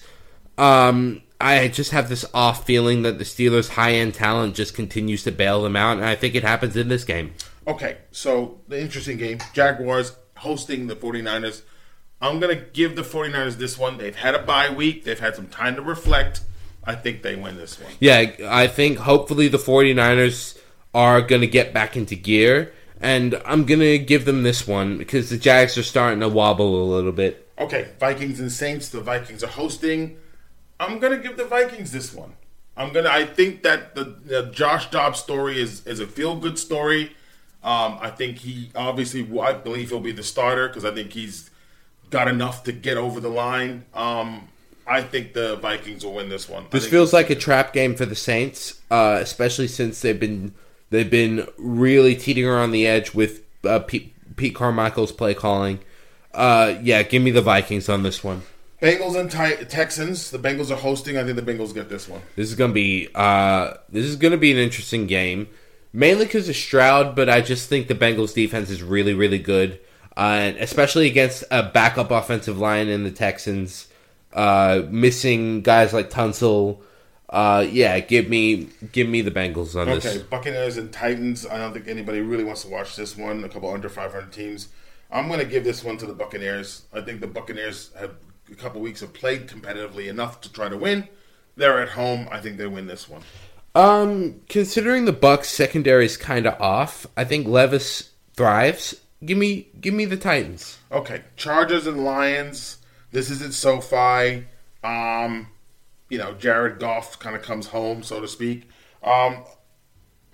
Um, 0.57 1.23
I 1.39 1.67
just 1.69 1.91
have 1.91 2.07
this 2.07 2.25
off 2.33 2.65
feeling 2.65 3.01
that 3.01 3.17
the 3.17 3.23
Steelers' 3.23 3.69
high 3.69 3.93
end 3.93 4.13
talent 4.13 4.55
just 4.55 4.75
continues 4.75 5.23
to 5.23 5.31
bail 5.31 5.63
them 5.63 5.75
out, 5.75 5.97
and 5.97 6.05
I 6.05 6.15
think 6.15 6.35
it 6.35 6.43
happens 6.43 6.75
in 6.75 6.87
this 6.87 7.03
game. 7.03 7.33
Okay, 7.67 7.97
so 8.11 8.61
the 8.67 8.79
interesting 8.79 9.17
game 9.17 9.39
Jaguars 9.53 10.15
hosting 10.37 10.87
the 10.87 10.95
49ers. 10.95 11.61
I'm 12.21 12.39
going 12.39 12.55
to 12.55 12.63
give 12.63 12.95
the 12.95 13.01
49ers 13.01 13.57
this 13.57 13.77
one. 13.77 13.97
They've 13.97 14.15
had 14.15 14.35
a 14.35 14.43
bye 14.43 14.69
week, 14.69 15.03
they've 15.03 15.19
had 15.19 15.35
some 15.35 15.47
time 15.47 15.75
to 15.75 15.81
reflect. 15.81 16.41
I 16.83 16.95
think 16.95 17.21
they 17.21 17.35
win 17.35 17.57
this 17.57 17.79
one. 17.79 17.91
Yeah, 17.99 18.31
I 18.47 18.67
think 18.67 18.97
hopefully 18.99 19.47
the 19.47 19.59
49ers 19.59 20.57
are 20.93 21.21
going 21.21 21.41
to 21.41 21.47
get 21.47 21.73
back 21.73 21.95
into 21.95 22.15
gear. 22.15 22.73
And 22.99 23.41
I'm 23.45 23.65
going 23.65 23.79
to 23.79 23.97
give 23.97 24.25
them 24.25 24.43
this 24.43 24.67
one 24.67 24.97
because 24.97 25.29
the 25.29 25.37
Jags 25.37 25.77
are 25.77 25.83
starting 25.83 26.19
to 26.19 26.29
wobble 26.29 26.83
a 26.83 26.85
little 26.85 27.11
bit. 27.11 27.47
Okay, 27.61 27.89
Vikings 27.99 28.39
and 28.39 28.51
Saints. 28.51 28.89
The 28.89 29.01
Vikings 29.01 29.43
are 29.43 29.47
hosting. 29.47 30.17
I'm 30.79 30.97
gonna 30.97 31.17
give 31.17 31.37
the 31.37 31.45
Vikings 31.45 31.91
this 31.91 32.11
one. 32.11 32.33
I'm 32.75 32.91
gonna. 32.91 33.09
I 33.09 33.25
think 33.25 33.61
that 33.61 33.93
the, 33.93 34.03
the 34.03 34.43
Josh 34.51 34.89
Dobbs 34.89 35.19
story 35.19 35.61
is 35.61 35.85
is 35.85 35.99
a 35.99 36.07
feel 36.07 36.35
good 36.35 36.57
story. 36.57 37.15
Um, 37.63 37.99
I 38.01 38.09
think 38.09 38.37
he 38.39 38.71
obviously. 38.75 39.21
I 39.39 39.53
believe 39.53 39.89
he'll 39.89 39.99
be 39.99 40.11
the 40.11 40.23
starter 40.23 40.67
because 40.67 40.83
I 40.83 40.91
think 40.91 41.13
he's 41.13 41.51
got 42.09 42.27
enough 42.27 42.63
to 42.63 42.71
get 42.71 42.97
over 42.97 43.19
the 43.19 43.29
line. 43.29 43.85
Um, 43.93 44.47
I 44.87 45.03
think 45.03 45.33
the 45.33 45.57
Vikings 45.57 46.03
will 46.03 46.15
win 46.15 46.29
this 46.29 46.49
one. 46.49 46.65
This 46.71 46.87
feels 46.87 47.13
like 47.13 47.29
a 47.29 47.35
trap 47.35 47.73
game 47.73 47.95
for 47.95 48.07
the 48.07 48.15
Saints, 48.15 48.81
uh, 48.89 49.19
especially 49.21 49.67
since 49.67 50.01
they've 50.01 50.19
been 50.19 50.55
they've 50.91 51.09
been 51.09 51.47
really 51.57 52.15
teetering 52.15 52.59
on 52.59 52.69
the 52.69 52.85
edge 52.85 53.15
with 53.15 53.41
uh, 53.65 53.79
Pete, 53.79 54.13
Pete 54.35 54.53
Carmichael's 54.53 55.11
play 55.11 55.33
calling. 55.33 55.79
Uh, 56.33 56.75
yeah, 56.83 57.01
give 57.01 57.23
me 57.23 57.31
the 57.31 57.41
Vikings 57.41 57.89
on 57.89 58.03
this 58.03 58.23
one. 58.23 58.43
Bengals 58.81 59.15
and 59.15 59.69
Texans. 59.69 60.31
The 60.31 60.39
Bengals 60.39 60.71
are 60.71 60.75
hosting. 60.75 61.17
I 61.17 61.23
think 61.23 61.35
the 61.35 61.41
Bengals 61.41 61.73
get 61.73 61.89
this 61.89 62.07
one. 62.07 62.21
This 62.35 62.49
is 62.49 62.55
gonna 62.55 62.73
be 62.73 63.09
uh, 63.13 63.75
this 63.89 64.05
is 64.05 64.15
gonna 64.15 64.37
be 64.37 64.51
an 64.51 64.57
interesting 64.57 65.05
game, 65.07 65.47
mainly 65.93 66.25
because 66.25 66.49
of 66.49 66.55
Stroud. 66.55 67.15
But 67.15 67.29
I 67.29 67.41
just 67.41 67.69
think 67.69 67.87
the 67.87 67.95
Bengals 67.95 68.33
defense 68.33 68.71
is 68.71 68.81
really 68.81 69.13
really 69.13 69.37
good, 69.37 69.79
uh, 70.17 70.37
and 70.39 70.57
especially 70.57 71.07
against 71.07 71.43
a 71.51 71.61
backup 71.61 72.09
offensive 72.09 72.57
line 72.57 72.87
in 72.87 73.03
the 73.03 73.11
Texans, 73.11 73.87
uh, 74.33 74.81
missing 74.89 75.61
guys 75.61 75.93
like 75.93 76.09
Tunsil. 76.09 76.81
Uh, 77.31 77.65
yeah, 77.71 77.99
give 77.99 78.27
me 78.27 78.67
give 78.91 79.07
me 79.07 79.21
the 79.21 79.31
Bengals 79.31 79.79
on 79.79 79.87
Okay, 79.87 79.99
this. 79.99 80.15
Okay, 80.17 80.25
Buccaneers 80.29 80.77
and 80.77 80.91
Titans. 80.91 81.45
I 81.45 81.57
don't 81.57 81.71
think 81.73 81.87
anybody 81.87 82.19
really 82.19 82.43
wants 82.43 82.63
to 82.63 82.67
watch 82.69 82.95
this 82.97 83.15
one. 83.15 83.43
A 83.45 83.49
couple 83.49 83.73
under 83.73 83.87
500 83.87 84.33
teams. 84.33 84.67
I'm 85.09 85.27
going 85.27 85.39
to 85.39 85.45
give 85.45 85.63
this 85.63 85.83
one 85.83 85.97
to 85.97 86.05
the 86.05 86.13
Buccaneers. 86.13 86.83
I 86.93 87.01
think 87.01 87.21
the 87.21 87.27
Buccaneers 87.27 87.91
have 87.97 88.15
a 88.51 88.55
couple 88.55 88.81
weeks 88.81 88.99
have 88.99 89.13
played 89.13 89.47
competitively 89.47 90.07
enough 90.07 90.41
to 90.41 90.51
try 90.51 90.67
to 90.67 90.77
win. 90.77 91.07
They're 91.55 91.81
at 91.81 91.89
home. 91.89 92.27
I 92.31 92.41
think 92.41 92.57
they 92.57 92.67
win 92.67 92.87
this 92.87 93.07
one. 93.07 93.21
Um, 93.75 94.41
considering 94.49 95.05
the 95.05 95.13
Bucks 95.13 95.49
secondary 95.49 96.05
is 96.05 96.17
kind 96.17 96.45
of 96.45 96.59
off, 96.61 97.07
I 97.15 97.23
think 97.23 97.47
Levis 97.47 98.11
thrives. 98.35 98.95
Give 99.23 99.37
me 99.37 99.67
give 99.79 99.93
me 99.93 100.03
the 100.05 100.17
Titans. 100.17 100.79
Okay, 100.91 101.23
Chargers 101.37 101.87
and 101.87 102.03
Lions. 102.03 102.77
This 103.11 103.29
is 103.29 103.41
at 103.41 103.53
SoFi. 103.53 104.47
Um, 104.83 105.47
you 106.11 106.17
know, 106.17 106.33
Jared 106.33 106.79
Goff 106.79 107.17
kind 107.19 107.35
of 107.35 107.41
comes 107.41 107.67
home, 107.67 108.03
so 108.03 108.19
to 108.19 108.27
speak. 108.27 108.69
Um, 109.01 109.43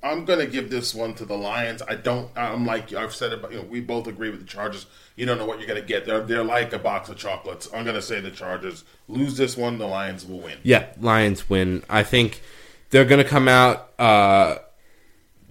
I'm 0.03 0.25
gonna 0.25 0.47
give 0.47 0.69
this 0.69 0.93
one 0.93 1.13
to 1.15 1.25
the 1.25 1.37
Lions. 1.37 1.81
I 1.87 1.95
don't. 1.95 2.29
I'm 2.35 2.65
like 2.65 2.93
I've 2.93 3.13
said 3.15 3.31
it, 3.31 3.41
but 3.41 3.51
you 3.51 3.59
know, 3.59 3.63
we 3.63 3.79
both 3.79 4.07
agree 4.07 4.29
with 4.29 4.39
the 4.39 4.45
Chargers. 4.45 4.87
You 5.15 5.25
don't 5.25 5.37
know 5.37 5.45
what 5.45 5.59
you're 5.59 5.67
gonna 5.67 5.81
get. 5.81 6.05
They're 6.05 6.21
they're 6.21 6.43
like 6.43 6.73
a 6.73 6.79
box 6.79 7.09
of 7.09 7.17
chocolates. 7.17 7.69
I'm 7.73 7.85
gonna 7.85 8.01
say 8.01 8.19
the 8.19 8.31
Chargers 8.31 8.83
lose 9.07 9.37
this 9.37 9.55
one. 9.55 9.77
The 9.77 9.87
Lions 9.87 10.25
will 10.25 10.39
win. 10.39 10.57
Yeah, 10.63 10.87
Lions 10.99 11.49
win. 11.49 11.83
I 11.89 12.03
think 12.03 12.41
they're 12.89 13.05
going 13.05 13.23
to 13.23 13.29
come 13.29 13.47
out 13.47 13.89
uh, 13.99 14.57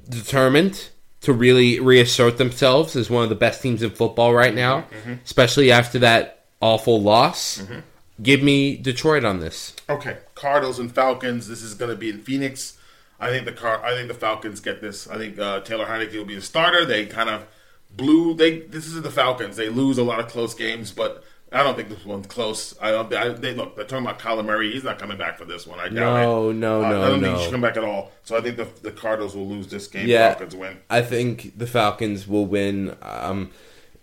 determined 0.09 0.89
to 1.21 1.33
really 1.33 1.81
reassert 1.81 2.39
themselves 2.39 2.97
as 2.97 3.11
one 3.11 3.23
of 3.25 3.29
the 3.29 3.35
best 3.35 3.63
teams 3.63 3.83
in 3.83 3.91
football 3.91 4.33
right 4.33 4.55
now, 4.55 4.87
especially 5.25 5.73
after 5.73 5.99
that 5.99 6.45
awful 6.61 7.01
loss. 7.01 7.63
Give 8.23 8.43
me 8.43 8.77
Detroit 8.77 9.25
on 9.25 9.41
this. 9.41 9.75
Okay, 9.89 10.19
Cardinals 10.35 10.79
and 10.79 10.91
Falcons. 10.93 11.49
This 11.49 11.63
is 11.63 11.75
going 11.75 11.91
to 11.91 11.97
be 11.97 12.09
in 12.09 12.21
Phoenix. 12.23 12.79
I 13.21 13.29
think 13.29 13.45
the 13.45 13.53
car. 13.53 13.83
I 13.85 13.95
think 13.95 14.09
the 14.09 14.15
Falcons 14.15 14.61
get 14.61 14.81
this. 14.81 15.07
I 15.09 15.17
think 15.19 15.39
uh, 15.39 15.61
Taylor 15.61 15.87
Heinicke 15.87 16.15
will 16.17 16.25
be 16.25 16.35
the 16.35 16.41
starter. 16.43 16.85
They 16.85 17.07
kind 17.07 17.29
of 17.29 17.47
blew. 17.95 18.35
They 18.35 18.61
this 18.61 18.87
is 18.87 19.01
the 19.03 19.11
Falcons. 19.11 19.57
They 19.57 19.69
lose 19.69 19.99
a 19.99 20.03
lot 20.03 20.19
of 20.21 20.29
close 20.29 20.55
games, 20.55 20.93
but 20.93 21.25
I 21.53 21.63
don't 21.63 21.77
think 21.77 21.89
this 21.91 22.05
one's 22.05 22.27
close. 22.27 22.75
I 22.81 22.91
don't. 22.91 23.13
I, 23.15 23.29
they 23.31 23.55
look. 23.55 23.77
They're 23.77 23.85
talking 23.85 24.05
about 24.07 24.19
Kyler 24.19 24.45
Murray. 24.45 24.73
He's 24.73 24.85
not 24.85 24.99
coming 24.99 25.17
back 25.19 25.39
for 25.39 25.45
this 25.45 25.67
one. 25.67 25.79
I 25.79 25.85
doubt 25.85 25.95
No, 25.95 26.51
it. 26.51 26.55
no, 26.55 26.83
Uh, 26.85 26.91
no, 26.91 27.03
I 27.03 27.09
don't 27.09 27.21
no. 27.21 27.27
think 27.27 27.39
he 27.39 27.45
should 27.45 27.53
come 27.53 27.61
back 27.61 27.77
at 27.77 27.85
all. 27.85 28.13
So 28.25 28.37
I 28.37 28.41
think 28.41 28.57
the 28.57 28.69
the 28.83 28.93
Cardinals 28.93 29.37
will 29.37 29.47
lose 29.49 29.69
this 29.69 29.87
game. 29.87 30.09
Yeah. 30.09 30.31
Falcons 30.31 30.57
win. 30.57 30.79
I 30.89 31.03
think 31.03 31.57
the 31.59 31.67
Falcons 31.67 32.27
will 32.27 32.47
win. 32.47 32.97
Um, 33.03 33.51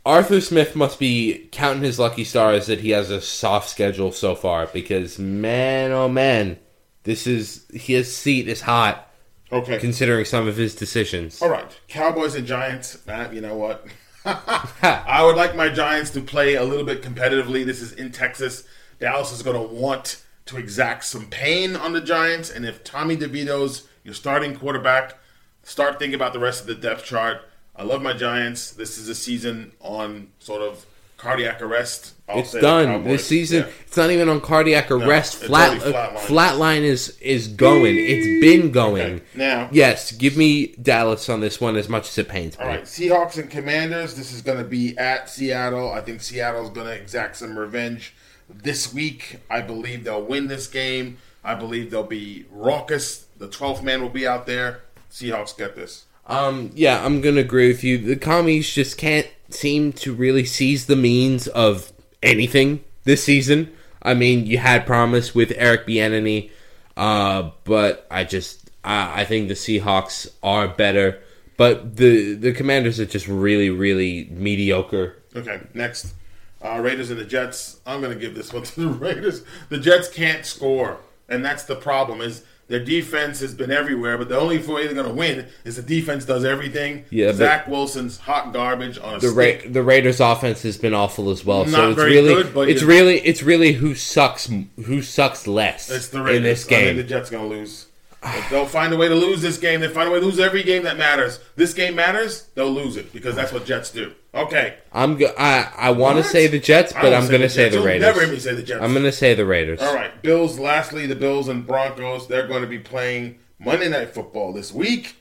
Arthur 0.06 0.42
Smith 0.42 0.76
must 0.76 1.00
be 1.00 1.48
counting 1.52 1.84
his 1.84 1.98
lucky 1.98 2.24
stars 2.26 2.68
that 2.68 2.82
he 2.82 2.90
has 2.90 3.10
a 3.10 3.22
soft 3.22 3.70
schedule 3.70 4.12
so 4.12 4.36
far 4.36 4.68
because 4.68 5.18
man, 5.18 5.92
oh 5.92 6.10
man, 6.10 6.60
this 7.04 7.26
is 7.26 7.66
his 7.74 8.16
seat 8.16 8.48
is 8.48 8.62
hot 8.62 9.10
Okay. 9.52 9.78
considering 9.78 10.26
some 10.26 10.48
of 10.48 10.58
his 10.58 10.76
decisions. 10.76 11.42
All 11.42 11.50
right, 11.50 11.80
Cowboys 11.88 12.36
and 12.36 12.46
Giants. 12.46 12.98
You 13.32 13.42
know 13.42 13.56
what? 13.56 13.86
I 14.26 15.22
would 15.26 15.36
like 15.36 15.56
my 15.56 15.70
Giants 15.70 16.10
to 16.12 16.22
play 16.22 16.56
a 16.56 16.64
little 16.64 16.86
bit 16.86 17.02
competitively. 17.02 17.66
This 17.66 17.82
is 17.82 17.92
in 17.94 18.12
Texas. 18.12 18.66
Dallas 19.00 19.32
is 19.32 19.42
going 19.42 19.56
to 19.56 19.74
want 19.74 20.24
to 20.46 20.58
exact 20.58 21.06
some 21.06 21.28
pain 21.28 21.76
on 21.76 21.94
the 21.94 22.02
Giants, 22.02 22.50
and 22.50 22.66
if 22.66 22.84
Tommy 22.84 23.16
DeVito's 23.16 23.88
your 24.04 24.14
starting 24.14 24.56
quarterback, 24.56 25.18
start 25.64 26.00
thinking 26.00 26.16
about 26.16 26.34
the 26.34 26.40
rest 26.40 26.62
of 26.62 26.68
the 26.68 26.76
depth 26.76 27.06
chart. 27.06 27.42
I 27.76 27.84
love 27.84 28.02
my 28.02 28.14
Giants. 28.14 28.72
This 28.72 28.98
is 28.98 29.10
a 29.10 29.16
season 29.16 29.72
on 29.82 30.28
sort 30.40 30.62
of 30.62 30.86
cardiac 31.18 31.62
arrest. 31.62 32.14
I'll 32.30 32.40
It's 32.40 32.52
done 32.54 33.04
this 33.04 33.28
season. 33.28 33.64
Yeah. 33.64 33.70
It's 33.88 33.98
not 33.98 34.12
even 34.12 34.30
on 34.30 34.42
cardiac 34.42 34.92
arrest. 34.92 35.36
it's 35.36 35.46
Flat 35.48 35.82
uh, 35.82 36.18
flatline 36.20 36.82
is 36.82 37.18
is 37.20 37.48
going. 37.48 37.96
It's 37.98 38.42
been 38.42 38.72
going. 38.72 39.16
Okay, 39.16 39.24
now- 39.36 39.70
yes, 39.72 40.12
give 40.12 40.38
me 40.38 40.68
Dallas 40.82 41.30
on 41.30 41.40
this 41.40 41.60
one 41.60 41.76
as 41.76 41.90
much 41.90 42.10
as 42.10 42.18
it 42.18 42.30
pains 42.30 42.58
me. 42.58 42.64
All 42.64 42.70
right, 42.70 42.84
Seahawks 42.84 43.38
and 43.38 43.50
Commanders. 43.50 44.16
This 44.16 44.32
is 44.32 44.42
going 44.42 44.60
to 44.60 44.64
be 44.64 44.98
at 44.98 45.30
Seattle. 45.30 45.92
I 45.92 46.02
think 46.02 46.22
Seattle's 46.22 46.70
going 46.70 46.88
to 46.88 46.94
exact 46.94 47.38
some 47.38 47.58
revenge 47.58 48.14
this 48.50 48.94
week. 48.94 49.40
I 49.50 49.62
believe 49.62 50.04
they'll 50.04 50.22
win 50.24 50.48
this 50.48 50.68
game. 50.68 51.18
I 51.44 51.56
believe 51.56 51.92
they'll 51.92 52.04
be 52.04 52.46
raucous. 52.52 53.26
The 53.38 53.48
12th 53.48 53.84
man 53.84 54.02
will 54.02 54.10
be 54.10 54.26
out 54.28 54.46
there. 54.46 54.82
Seahawks 55.12 55.58
get 55.58 55.76
this. 55.76 56.06
Um, 56.26 56.72
yeah, 56.74 57.04
I'm 57.06 57.22
gonna 57.22 57.42
agree 57.42 57.68
with 57.68 57.84
you. 57.84 57.98
The 57.98 58.16
commies 58.16 58.74
just 58.74 58.98
can't 58.98 59.28
seem 59.50 59.94
to 59.94 60.14
really 60.14 60.46
seize 60.46 60.86
the 60.86 60.96
means 60.96 61.48
of 61.48 61.92
anything 62.22 62.84
this 63.04 63.24
season. 63.24 63.72
I 64.02 64.14
mean, 64.14 64.46
you 64.46 64.58
had 64.58 64.86
promise 64.86 65.34
with 65.34 65.54
Eric 65.56 65.88
Bieniemy, 65.88 66.50
uh, 66.98 67.52
but 67.64 68.08
I 68.10 68.24
just 68.24 68.72
I, 68.84 69.22
I 69.22 69.26
think 69.26 69.48
the 69.48 69.54
Seahawks 69.54 70.28
are 70.42 70.68
better, 70.68 71.22
but 71.58 71.98
the 71.98 72.34
the 72.34 72.54
Commanders 72.54 73.00
are 73.00 73.06
just 73.06 73.28
really 73.28 73.70
really 73.70 74.28
mediocre. 74.32 75.18
Okay, 75.36 75.62
next. 75.74 76.14
Uh, 76.62 76.80
Raiders 76.80 77.10
and 77.10 77.20
the 77.20 77.26
Jets. 77.26 77.82
I'm 77.86 78.00
going 78.00 78.14
to 78.14 78.20
give 78.20 78.36
this 78.36 78.54
one 78.54 78.64
to 78.64 78.82
the 78.82 78.88
Raiders. 79.06 79.44
The 79.68 79.78
Jets 79.78 80.08
can't 80.08 80.46
score, 80.46 80.98
and 81.28 81.44
that's 81.44 81.64
the 81.64 81.76
problem. 81.76 82.22
Is 82.22 82.46
their 82.68 82.84
defense 82.84 83.40
has 83.42 83.54
been 83.54 83.72
everywhere, 83.72 84.18
but 84.18 84.30
the 84.30 84.40
only 84.40 84.58
way 84.58 84.86
they're 84.86 84.94
going 84.94 85.08
to 85.08 85.14
win 85.14 85.48
is 85.66 85.76
the 85.76 85.82
defense 85.82 86.26
does 86.26 86.46
everything. 86.46 87.06
Yeah, 87.10 87.34
Zach 87.34 87.68
Wilson's 87.68 88.18
hot 88.20 88.54
garbage 88.54 88.98
on 88.98 89.16
a 89.16 89.20
The 89.20 89.30
stick. 89.30 89.64
Ra- 89.66 89.72
the 89.72 89.84
Raiders 89.84 90.20
offense 90.20 90.64
has 90.64 90.78
been 90.78 90.94
awful 90.94 91.30
as 91.30 91.44
well. 91.46 91.66
so 91.66 91.72
Not 91.72 91.90
it's 91.92 91.96
very 92.00 92.12
really 92.16 92.44
good, 92.44 92.70
it's 92.70 92.84
really 92.84 93.20
it's 93.20 93.44
really 93.44 93.74
who 93.74 93.94
sucks 93.96 94.50
who 94.86 95.02
sucks 95.02 95.46
less 95.48 95.90
It's 95.90 96.08
the 96.08 96.22
Raiders. 96.24 96.38
in 96.38 96.44
this 96.44 96.66
I 96.66 96.70
think 96.70 96.98
the 96.98 97.04
Jets 97.04 97.30
going 97.30 97.50
to 97.50 97.56
lose. 97.56 97.88
If 98.26 98.50
they'll 98.50 98.66
find 98.66 98.94
a 98.94 98.98
way 98.98 99.10
to 99.10 99.16
lose 99.16 99.42
this 99.42 99.58
game. 99.58 99.82
They 99.82 99.90
find 99.90 100.08
a 100.08 100.12
way 100.12 100.22
to 100.22 100.26
lose 100.26 100.40
every 100.40 100.64
game 100.64 100.84
that 100.84 100.98
matters. 100.98 101.40
This 101.58 101.74
game 101.74 101.96
matters. 101.96 102.44
They'll 102.56 102.72
lose 102.72 102.96
it 102.96 103.12
because 103.12 103.36
that's 103.36 103.52
what 103.52 103.66
Jets 103.66 103.92
do. 103.92 104.14
Okay, 104.36 104.78
I'm 104.92 105.18
go- 105.18 105.34
I 105.38 105.72
I 105.78 105.92
want 105.92 106.18
to 106.18 106.24
say 106.24 106.48
the 106.48 106.60
Jets, 106.60 106.92
but 106.94 107.14
I'm 107.14 107.28
going 107.28 107.42
to 107.42 107.50
say 107.50 107.70
the 107.70 107.82
Raiders. 107.82 108.02
Never 108.02 108.22
hear 108.22 108.34
me 108.34 108.40
say 108.40 108.56
the 108.56 108.64
Jets. 108.64 108.82
I'm 108.82 108.92
going 108.94 109.04
to 109.06 109.12
say 109.12 109.36
the 109.36 109.46
Raiders. 109.46 109.80
All 109.82 109.94
right, 109.94 110.20
Bills. 110.24 110.58
Lastly, 110.58 111.06
the 111.06 111.16
Bills 111.16 111.48
and 111.50 111.68
Broncos. 111.68 112.28
They're 112.28 112.48
going 112.48 112.62
to 112.64 112.68
be 112.68 112.80
playing 112.80 113.38
Monday 113.60 113.90
Night 113.90 114.14
Football 114.14 114.52
this 114.54 114.74
week. 114.74 115.18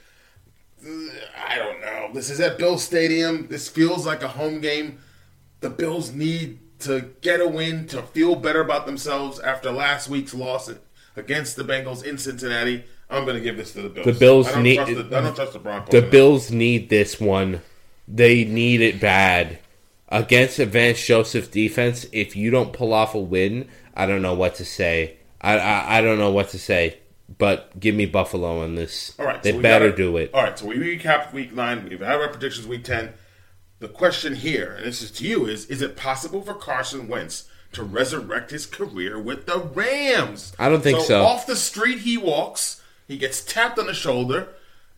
I 0.85 1.57
don't 1.57 1.81
know. 1.81 2.11
This 2.15 2.31
is 2.31 2.41
at 2.41 2.59
Bill 2.59 2.79
Stadium. 2.79 3.49
This 3.49 3.69
feels 3.69 4.07
like 4.07 4.23
a 4.23 4.29
home 4.29 4.61
game. 4.61 4.99
The 5.61 5.71
Bills 5.71 6.13
need 6.13 6.59
to 6.81 7.11
get 7.21 7.41
a 7.41 7.47
win 7.47 7.87
to 7.89 8.03
feel 8.03 8.35
better 8.35 8.61
about 8.61 8.87
themselves 8.87 9.39
after 9.41 9.71
last 9.71 10.09
week's 10.09 10.35
loss 10.35 10.71
against 11.17 11.57
the 11.57 11.63
Bengals 11.63 12.03
in 12.03 12.19
Cincinnati. 12.19 12.85
I'm 13.09 13.25
going 13.25 13.37
to 13.37 13.43
give 13.43 13.57
this 13.59 13.73
to 13.75 13.83
the 13.83 13.89
Bills. 13.91 14.07
The 14.07 14.13
Bills 14.15 14.49
I 14.49 14.53
don't 14.55 14.63
need- 14.63 14.77
Trust 14.77 14.95
the, 14.95 15.17
I 15.17 15.21
don't 15.21 15.37
trust 15.37 15.53
the 15.53 15.59
Broncos. 15.59 15.91
The. 15.93 16.03
Bills 16.03 16.51
need 16.51 16.89
this 16.89 17.21
one. 17.21 17.61
They 18.09 18.45
need 18.45 18.81
it 18.81 19.01
bad 19.01 19.59
against 20.09 20.59
Advanced 20.59 21.05
Joseph 21.07 21.51
defense. 21.51 22.07
If 22.13 22.37
you 22.37 22.51
don't 22.51 22.73
pull 22.73 22.93
off 22.93 23.15
a 23.15 23.21
win, 23.21 23.69
I 23.95 24.07
don't 24.07 24.23
know 24.23 24.35
what 24.35 24.57
to 24.57 24.65
say. 24.65 25.17
I 25.41 25.59
I, 25.59 25.99
I 25.99 26.01
don't 26.01 26.19
know 26.19 26.31
what 26.33 26.51
to 26.51 26.59
say. 26.59 26.99
But 27.39 27.79
give 27.81 27.95
me 27.95 28.05
Buffalo 28.05 28.63
on 28.63 28.75
this. 28.75 29.15
All 29.19 29.25
right, 29.25 29.43
they 29.43 29.53
so 29.53 29.63
better 29.63 29.87
gotta- 29.87 29.97
do 29.97 30.17
it. 30.19 30.31
All 30.35 30.43
right, 30.43 30.59
so 30.59 30.67
we 30.67 30.77
recapped 30.77 31.33
week 31.33 31.55
nine. 31.55 31.89
We've 31.89 32.01
had 32.01 32.21
our 32.21 32.29
predictions 32.29 32.67
week 32.67 32.85
ten. 32.85 33.15
The 33.79 33.89
question 33.89 34.35
here, 34.37 34.75
and 34.75 34.85
this 34.87 35.01
is 35.01 35.11
to 35.13 35.25
you, 35.27 35.47
is: 35.47 35.65
Is 35.67 35.81
it 35.81 35.97
possible 35.97 36.43
for 36.43 36.53
Carson 36.55 37.09
Wentz 37.09 37.49
to 37.73 37.83
resurrect 37.83 38.51
his 38.51 38.67
career 38.67 39.19
with 39.19 39.47
the 39.47 39.59
Rams? 39.59 40.53
I 40.59 40.69
don't 40.69 40.83
think 40.83 41.01
so. 41.01 41.23
Off 41.25 41.47
the 41.47 41.57
street 41.57 42.01
he 42.01 42.19
walks. 42.19 42.83
He 43.09 43.17
gets 43.17 43.43
tapped 43.43 43.79
on 43.79 43.87
the 43.87 43.95
shoulder, 43.95 44.49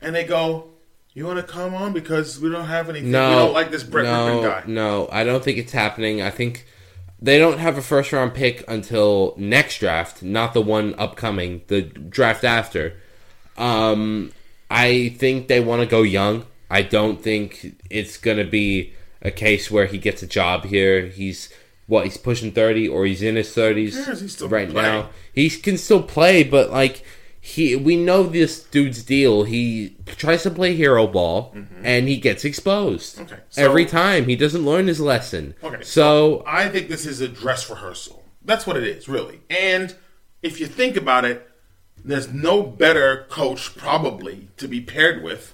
and 0.00 0.14
they 0.14 0.24
go, 0.24 0.70
You 1.14 1.26
want 1.26 1.38
to 1.38 1.44
come 1.44 1.74
on 1.74 1.92
because 1.92 2.40
we 2.40 2.50
don't 2.50 2.66
have 2.66 2.88
anything. 2.88 3.12
No, 3.12 3.28
we 3.28 3.34
don't 3.36 3.52
like 3.52 3.70
this 3.70 3.84
Brett 3.84 4.04
no, 4.04 4.10
Rypien 4.10 4.42
guy. 4.42 4.62
No, 4.66 5.08
I 5.12 5.22
don't 5.22 5.44
think 5.44 5.58
it's 5.58 5.72
happening. 5.72 6.20
I 6.20 6.30
think 6.30 6.66
they 7.20 7.38
don't 7.38 7.58
have 7.58 7.78
a 7.78 7.82
first 7.82 8.12
round 8.12 8.34
pick 8.34 8.64
until 8.66 9.34
next 9.36 9.78
draft, 9.78 10.24
not 10.24 10.54
the 10.54 10.60
one 10.60 10.92
upcoming, 10.98 11.62
the 11.68 11.82
draft 11.82 12.42
after. 12.42 12.96
Um, 13.56 14.32
I 14.68 15.10
think 15.10 15.46
they 15.46 15.60
want 15.60 15.82
to 15.82 15.86
go 15.86 16.02
young. 16.02 16.46
I 16.68 16.82
don't 16.82 17.22
think 17.22 17.76
it's 17.88 18.16
going 18.16 18.38
to 18.38 18.44
be 18.44 18.92
a 19.22 19.30
case 19.30 19.70
where 19.70 19.86
he 19.86 19.98
gets 19.98 20.20
a 20.22 20.26
job 20.26 20.64
here. 20.64 21.06
He's 21.06 21.48
what 21.86 22.04
he's 22.04 22.16
pushing 22.16 22.50
thirty 22.50 22.88
or 22.88 23.06
he's 23.06 23.22
in 23.22 23.36
his 23.36 23.54
thirties 23.54 23.96
right 24.42 24.72
now. 24.72 25.10
He 25.32 25.48
can 25.48 25.78
still 25.78 26.02
play, 26.02 26.42
but 26.42 26.70
like 26.70 27.04
he, 27.46 27.76
we 27.76 27.94
know 27.96 28.22
this 28.22 28.62
dude's 28.62 29.02
deal. 29.02 29.44
He 29.44 29.96
tries 30.06 30.42
to 30.44 30.50
play 30.50 30.74
hero 30.74 31.06
ball 31.06 31.54
and 31.82 32.08
he 32.08 32.16
gets 32.16 32.42
exposed 32.42 33.16
Mm-hmm. 33.18 33.22
Okay, 33.34 33.42
so- 33.50 33.62
every 33.62 33.84
time. 33.84 34.24
He 34.24 34.34
doesn't 34.34 34.64
learn 34.64 34.86
his 34.86 34.98
lesson. 34.98 35.54
Okay, 35.62 35.82
so 35.82 36.42
I 36.46 36.70
think 36.70 36.88
this 36.88 37.04
is 37.04 37.20
a 37.20 37.28
dress 37.28 37.68
rehearsal. 37.68 38.24
That's 38.42 38.66
what 38.66 38.78
it 38.78 38.84
is, 38.84 39.08
really. 39.08 39.40
And 39.50 39.94
if 40.42 40.58
you 40.58 40.66
think 40.66 40.96
about 40.96 41.26
it, 41.26 41.46
there's 42.02 42.32
no 42.32 42.62
better 42.62 43.26
coach 43.28 43.76
probably 43.76 44.48
to 44.56 44.66
be 44.66 44.80
paired 44.80 45.22
with 45.22 45.52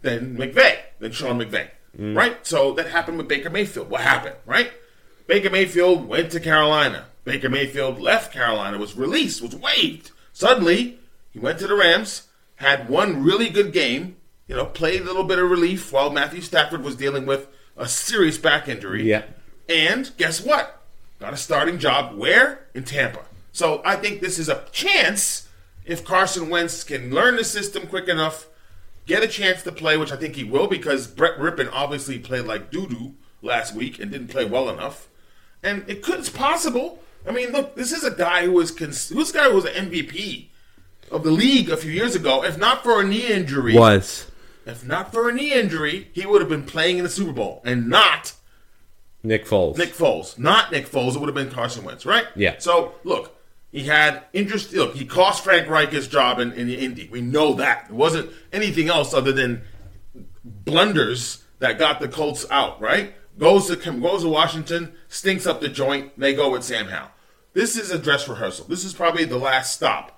than 0.00 0.36
McVay, 0.38 0.78
than 1.00 1.12
Sean 1.12 1.38
McVay, 1.38 1.68
right? 1.98 2.46
So 2.46 2.72
that 2.72 2.88
happened 2.88 3.18
with 3.18 3.28
Baker 3.28 3.50
Mayfield. 3.50 3.90
What 3.90 4.00
happened, 4.00 4.36
right? 4.46 4.70
Baker 5.26 5.50
Mayfield 5.50 6.08
went 6.08 6.30
to 6.32 6.40
Carolina. 6.40 7.06
Baker 7.24 7.48
Mayfield 7.50 8.00
left 8.00 8.32
Carolina, 8.32 8.78
was 8.78 8.96
released, 8.96 9.42
was 9.42 9.54
waived. 9.56 10.12
Suddenly, 10.32 10.98
he 11.36 11.40
went 11.40 11.58
to 11.58 11.66
the 11.66 11.74
Rams, 11.74 12.28
had 12.54 12.88
one 12.88 13.22
really 13.22 13.50
good 13.50 13.70
game, 13.70 14.16
you 14.48 14.56
know, 14.56 14.64
played 14.64 15.02
a 15.02 15.04
little 15.04 15.22
bit 15.22 15.38
of 15.38 15.50
relief 15.50 15.92
while 15.92 16.08
Matthew 16.08 16.40
Stafford 16.40 16.82
was 16.82 16.96
dealing 16.96 17.26
with 17.26 17.48
a 17.76 17.86
serious 17.86 18.38
back 18.38 18.68
injury. 18.68 19.02
Yeah. 19.02 19.24
And 19.68 20.10
guess 20.16 20.40
what? 20.40 20.82
Got 21.18 21.34
a 21.34 21.36
starting 21.36 21.78
job 21.78 22.16
where? 22.16 22.68
In 22.72 22.84
Tampa. 22.84 23.26
So 23.52 23.82
I 23.84 23.96
think 23.96 24.22
this 24.22 24.38
is 24.38 24.48
a 24.48 24.64
chance 24.72 25.46
if 25.84 26.06
Carson 26.06 26.48
Wentz 26.48 26.82
can 26.82 27.10
learn 27.10 27.36
the 27.36 27.44
system 27.44 27.86
quick 27.86 28.08
enough, 28.08 28.46
get 29.04 29.22
a 29.22 29.28
chance 29.28 29.62
to 29.64 29.72
play, 29.72 29.98
which 29.98 30.12
I 30.12 30.16
think 30.16 30.36
he 30.36 30.44
will 30.44 30.68
because 30.68 31.06
Brett 31.06 31.36
Rypien 31.38 31.68
obviously 31.70 32.18
played 32.18 32.46
like 32.46 32.70
doo 32.70 32.86
doo 32.86 33.14
last 33.42 33.74
week 33.74 33.98
and 33.98 34.10
didn't 34.10 34.28
play 34.28 34.46
well 34.46 34.70
enough. 34.70 35.08
And 35.62 35.84
it 35.86 36.02
could, 36.02 36.20
it's 36.20 36.30
possible. 36.30 37.02
I 37.28 37.30
mean, 37.30 37.52
look, 37.52 37.76
this 37.76 37.92
is 37.92 38.04
a 38.04 38.10
guy 38.10 38.46
who 38.46 38.52
was 38.52 38.70
cons- 38.70 39.10
this 39.10 39.32
guy 39.32 39.48
was 39.48 39.66
an 39.66 39.90
MVP 39.90 40.46
of 41.10 41.22
the 41.22 41.30
league 41.30 41.70
a 41.70 41.76
few 41.76 41.90
years 41.90 42.14
ago. 42.14 42.44
If 42.44 42.58
not 42.58 42.82
for 42.82 43.00
a 43.00 43.04
knee 43.04 43.26
injury, 43.26 43.74
was 43.74 44.30
if 44.64 44.84
not 44.84 45.12
for 45.12 45.28
a 45.28 45.32
knee 45.32 45.52
injury, 45.52 46.08
he 46.12 46.26
would 46.26 46.40
have 46.40 46.50
been 46.50 46.64
playing 46.64 46.98
in 46.98 47.04
the 47.04 47.10
Super 47.10 47.32
Bowl 47.32 47.62
and 47.64 47.88
not 47.88 48.32
Nick 49.22 49.46
Foles. 49.46 49.78
Nick 49.78 49.94
Foles, 49.94 50.38
not 50.38 50.72
Nick 50.72 50.86
Foles. 50.86 51.14
It 51.14 51.20
would 51.20 51.28
have 51.28 51.34
been 51.34 51.50
Carson 51.50 51.84
Wentz, 51.84 52.04
right? 52.04 52.26
Yeah. 52.34 52.56
So 52.58 52.94
look, 53.04 53.36
he 53.70 53.84
had 53.84 54.24
interest. 54.32 54.72
Look, 54.72 54.94
he 54.94 55.04
cost 55.04 55.44
Frank 55.44 55.68
Reich 55.68 55.90
his 55.90 56.08
job 56.08 56.38
in, 56.38 56.52
in 56.52 56.66
the 56.66 56.76
Indy. 56.78 57.08
We 57.10 57.20
know 57.20 57.54
that 57.54 57.86
it 57.88 57.94
wasn't 57.94 58.30
anything 58.52 58.88
else 58.88 59.14
other 59.14 59.32
than 59.32 59.62
blunders 60.44 61.44
that 61.58 61.78
got 61.78 62.00
the 62.00 62.08
Colts 62.08 62.44
out. 62.50 62.80
Right? 62.80 63.14
Goes 63.38 63.68
to 63.68 63.76
goes 63.76 64.22
to 64.22 64.28
Washington, 64.28 64.94
stinks 65.08 65.46
up 65.46 65.60
the 65.60 65.68
joint. 65.68 66.18
They 66.18 66.34
go 66.34 66.50
with 66.50 66.64
Sam 66.64 66.86
Howell. 66.86 67.10
This 67.52 67.76
is 67.76 67.90
a 67.90 67.98
dress 67.98 68.28
rehearsal. 68.28 68.66
This 68.66 68.84
is 68.84 68.92
probably 68.92 69.24
the 69.24 69.38
last 69.38 69.74
stop 69.74 70.15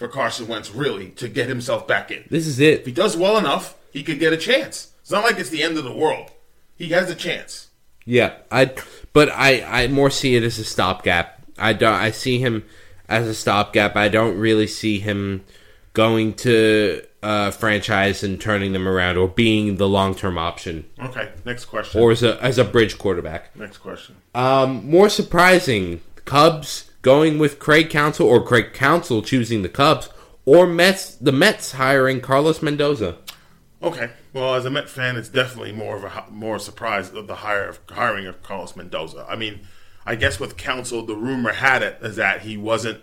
for 0.00 0.08
Carson 0.08 0.48
Wentz, 0.48 0.74
really, 0.74 1.10
to 1.10 1.28
get 1.28 1.46
himself 1.46 1.86
back 1.86 2.10
in. 2.10 2.24
This 2.30 2.46
is 2.46 2.58
it. 2.58 2.80
If 2.80 2.86
he 2.86 2.92
does 2.92 3.18
well 3.18 3.36
enough, 3.36 3.76
he 3.92 4.02
could 4.02 4.18
get 4.18 4.32
a 4.32 4.36
chance. 4.38 4.94
It's 5.02 5.10
not 5.10 5.24
like 5.24 5.38
it's 5.38 5.50
the 5.50 5.62
end 5.62 5.76
of 5.76 5.84
the 5.84 5.92
world. 5.92 6.30
He 6.74 6.88
has 6.88 7.10
a 7.10 7.14
chance. 7.14 7.68
Yeah, 8.06 8.32
I. 8.50 8.72
But 9.12 9.28
I, 9.28 9.60
I 9.84 9.88
more 9.88 10.08
see 10.08 10.36
it 10.36 10.42
as 10.42 10.58
a 10.58 10.64
stopgap. 10.64 11.42
I 11.58 11.74
don't. 11.74 11.92
I 11.92 12.12
see 12.12 12.38
him 12.38 12.64
as 13.10 13.26
a 13.28 13.34
stopgap. 13.34 13.94
I 13.94 14.08
don't 14.08 14.38
really 14.38 14.66
see 14.66 15.00
him 15.00 15.44
going 15.92 16.32
to 16.34 17.02
uh, 17.22 17.50
franchise 17.50 18.22
and 18.22 18.40
turning 18.40 18.72
them 18.72 18.88
around 18.88 19.18
or 19.18 19.28
being 19.28 19.76
the 19.76 19.86
long 19.88 20.14
term 20.14 20.38
option 20.38 20.86
Okay, 20.98 21.28
next 21.44 21.66
question. 21.66 22.00
or 22.00 22.10
as 22.10 22.22
a 22.22 22.42
as 22.42 22.56
a 22.56 22.64
bridge 22.64 22.96
quarterback. 22.96 23.54
next 23.54 23.78
question. 23.78 24.16
Um, 24.34 24.88
more 24.88 25.10
surprising, 25.10 26.00
Cubs 26.24 26.89
going 27.02 27.38
with 27.38 27.58
Craig 27.58 27.90
Counsell 27.90 28.26
or 28.26 28.42
Craig 28.42 28.72
Counsell 28.72 29.22
choosing 29.22 29.62
the 29.62 29.68
Cubs 29.68 30.08
or 30.44 30.66
Mets 30.66 31.14
the 31.14 31.32
Mets 31.32 31.72
hiring 31.72 32.20
Carlos 32.20 32.62
Mendoza. 32.62 33.16
Okay, 33.82 34.10
well, 34.34 34.54
as 34.54 34.66
a 34.66 34.70
Met 34.70 34.90
fan, 34.90 35.16
it's 35.16 35.28
definitely 35.28 35.72
more 35.72 35.96
of 35.96 36.04
a 36.04 36.26
more 36.30 36.58
surprise 36.58 37.12
of 37.12 37.26
the 37.26 37.36
hire 37.36 37.68
of 37.68 37.80
hiring 37.88 38.26
of 38.26 38.42
Carlos 38.42 38.76
Mendoza. 38.76 39.26
I 39.28 39.36
mean, 39.36 39.60
I 40.04 40.16
guess 40.16 40.38
with 40.38 40.56
Counsell, 40.56 41.06
the 41.06 41.16
rumor 41.16 41.52
had 41.52 41.82
it 41.82 41.98
is 42.02 42.16
that 42.16 42.42
he 42.42 42.56
wasn't 42.56 43.00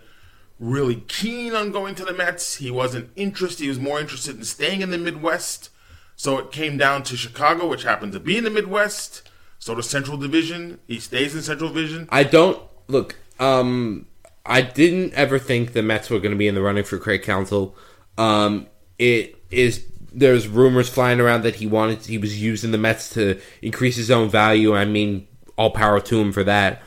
really 0.60 1.04
keen 1.08 1.54
on 1.54 1.72
going 1.72 1.94
to 1.96 2.04
the 2.04 2.12
Mets. 2.12 2.56
He 2.56 2.70
wasn't 2.70 3.10
interested. 3.16 3.64
He 3.64 3.68
was 3.68 3.80
more 3.80 4.00
interested 4.00 4.36
in 4.36 4.44
staying 4.44 4.80
in 4.80 4.90
the 4.90 4.98
Midwest. 4.98 5.70
So 6.16 6.38
it 6.38 6.50
came 6.50 6.76
down 6.76 7.04
to 7.04 7.16
Chicago, 7.16 7.68
which 7.68 7.84
happened 7.84 8.12
to 8.12 8.20
be 8.20 8.36
in 8.36 8.44
the 8.44 8.50
Midwest. 8.50 9.28
So 9.58 9.74
the 9.74 9.82
Central 9.82 10.16
Division, 10.16 10.78
he 10.86 11.00
stays 11.00 11.34
in 11.34 11.42
Central 11.42 11.70
Division. 11.70 12.08
I 12.10 12.24
don't 12.24 12.60
look. 12.88 13.16
Um, 13.38 14.06
I 14.44 14.62
didn't 14.62 15.14
ever 15.14 15.38
think 15.38 15.72
the 15.72 15.82
Mets 15.82 16.10
were 16.10 16.18
going 16.18 16.32
to 16.32 16.38
be 16.38 16.48
in 16.48 16.54
the 16.54 16.62
running 16.62 16.84
for 16.84 16.98
Craig 16.98 17.22
Counsell. 17.22 17.76
Um, 18.16 18.66
it 18.98 19.36
is 19.50 19.84
there's 20.12 20.48
rumors 20.48 20.88
flying 20.88 21.20
around 21.20 21.42
that 21.42 21.56
he 21.56 21.66
wanted 21.66 22.04
he 22.04 22.18
was 22.18 22.40
using 22.42 22.70
the 22.70 22.78
Mets 22.78 23.10
to 23.10 23.40
increase 23.62 23.96
his 23.96 24.10
own 24.10 24.28
value. 24.30 24.74
I 24.74 24.84
mean, 24.84 25.28
all 25.56 25.70
power 25.70 26.00
to 26.00 26.20
him 26.20 26.32
for 26.32 26.44
that. 26.44 26.82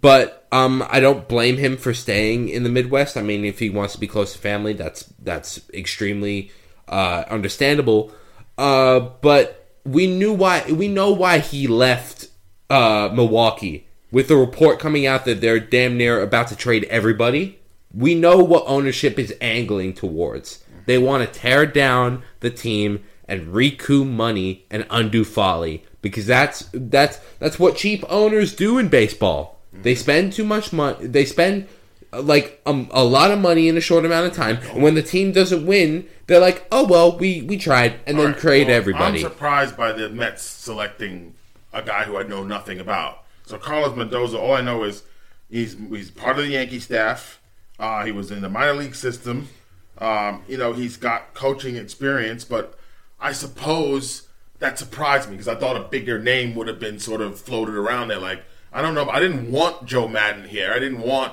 But 0.00 0.46
um, 0.52 0.84
I 0.88 1.00
don't 1.00 1.28
blame 1.28 1.56
him 1.56 1.76
for 1.76 1.94
staying 1.94 2.48
in 2.48 2.62
the 2.62 2.68
Midwest. 2.68 3.16
I 3.16 3.22
mean, 3.22 3.44
if 3.44 3.58
he 3.58 3.70
wants 3.70 3.94
to 3.94 4.00
be 4.00 4.06
close 4.06 4.32
to 4.32 4.38
family, 4.38 4.74
that's 4.74 5.02
that's 5.18 5.60
extremely 5.72 6.50
uh, 6.88 7.24
understandable. 7.30 8.12
Uh, 8.56 9.00
but 9.00 9.68
we 9.84 10.06
knew 10.06 10.32
why. 10.32 10.64
We 10.70 10.88
know 10.88 11.12
why 11.12 11.38
he 11.38 11.66
left 11.66 12.28
uh, 12.68 13.10
Milwaukee. 13.12 13.87
With 14.10 14.28
the 14.28 14.36
report 14.36 14.78
coming 14.78 15.06
out 15.06 15.24
that 15.24 15.40
they're 15.40 15.60
damn 15.60 15.96
near 15.96 16.20
about 16.22 16.48
to 16.48 16.56
trade 16.56 16.84
everybody, 16.84 17.58
we 17.92 18.14
know 18.14 18.38
what 18.38 18.64
ownership 18.66 19.18
is 19.18 19.34
angling 19.40 19.94
towards. 19.94 20.64
They 20.86 20.98
want 20.98 21.22
to 21.22 21.38
tear 21.38 21.66
down 21.66 22.22
the 22.40 22.50
team 22.50 23.04
and 23.26 23.48
recoup 23.48 24.06
money 24.06 24.64
and 24.70 24.86
undo 24.88 25.24
folly 25.24 25.84
because 26.00 26.26
that's 26.26 26.68
that's 26.72 27.20
that's 27.38 27.58
what 27.58 27.76
cheap 27.76 28.02
owners 28.08 28.54
do 28.54 28.78
in 28.78 28.88
baseball. 28.88 29.58
They 29.82 29.94
spend 29.94 30.32
too 30.32 30.44
much 30.44 30.72
money. 30.72 31.06
They 31.06 31.24
spend 31.24 31.68
uh, 32.12 32.22
like 32.22 32.60
um, 32.66 32.88
a 32.90 33.04
lot 33.04 33.30
of 33.30 33.38
money 33.38 33.68
in 33.68 33.76
a 33.76 33.80
short 33.80 34.04
amount 34.04 34.26
of 34.26 34.32
time, 34.32 34.58
and 34.72 34.82
when 34.82 34.94
the 34.94 35.02
team 35.02 35.30
doesn't 35.32 35.66
win, 35.66 36.08
they're 36.26 36.40
like, 36.40 36.66
"Oh 36.72 36.86
well, 36.86 37.16
we 37.16 37.42
we 37.42 37.58
tried," 37.58 38.00
and 38.06 38.18
then 38.18 38.26
All 38.26 38.32
right, 38.32 38.40
trade 38.40 38.66
well, 38.68 38.76
everybody. 38.76 39.24
I'm 39.24 39.30
surprised 39.30 39.76
by 39.76 39.92
the 39.92 40.08
Mets 40.08 40.42
selecting 40.42 41.34
a 41.72 41.82
guy 41.82 42.04
who 42.04 42.16
I 42.16 42.22
know 42.22 42.42
nothing 42.42 42.80
about. 42.80 43.24
So 43.48 43.56
Carlos 43.56 43.96
Mendoza, 43.96 44.38
all 44.38 44.52
I 44.52 44.60
know 44.60 44.84
is 44.84 45.04
he's 45.48 45.74
he's 45.88 46.10
part 46.10 46.38
of 46.38 46.44
the 46.44 46.50
Yankee 46.50 46.80
staff. 46.80 47.40
Uh, 47.78 48.04
he 48.04 48.12
was 48.12 48.30
in 48.30 48.42
the 48.42 48.48
minor 48.50 48.74
league 48.74 48.94
system. 48.94 49.48
Um, 49.96 50.42
you 50.46 50.58
know, 50.58 50.74
he's 50.74 50.98
got 50.98 51.32
coaching 51.32 51.76
experience, 51.76 52.44
but 52.44 52.78
I 53.18 53.32
suppose 53.32 54.28
that 54.58 54.78
surprised 54.78 55.30
me 55.30 55.36
because 55.36 55.48
I 55.48 55.54
thought 55.54 55.78
a 55.78 55.84
bigger 55.88 56.18
name 56.18 56.54
would 56.56 56.68
have 56.68 56.78
been 56.78 56.98
sort 56.98 57.22
of 57.22 57.40
floated 57.40 57.74
around 57.74 58.08
there. 58.08 58.18
Like 58.18 58.42
I 58.70 58.82
don't 58.82 58.94
know, 58.94 59.08
I 59.08 59.18
didn't 59.18 59.50
want 59.50 59.86
Joe 59.86 60.08
Maddon 60.08 60.46
here. 60.46 60.70
I 60.70 60.78
didn't 60.78 61.00
want 61.00 61.32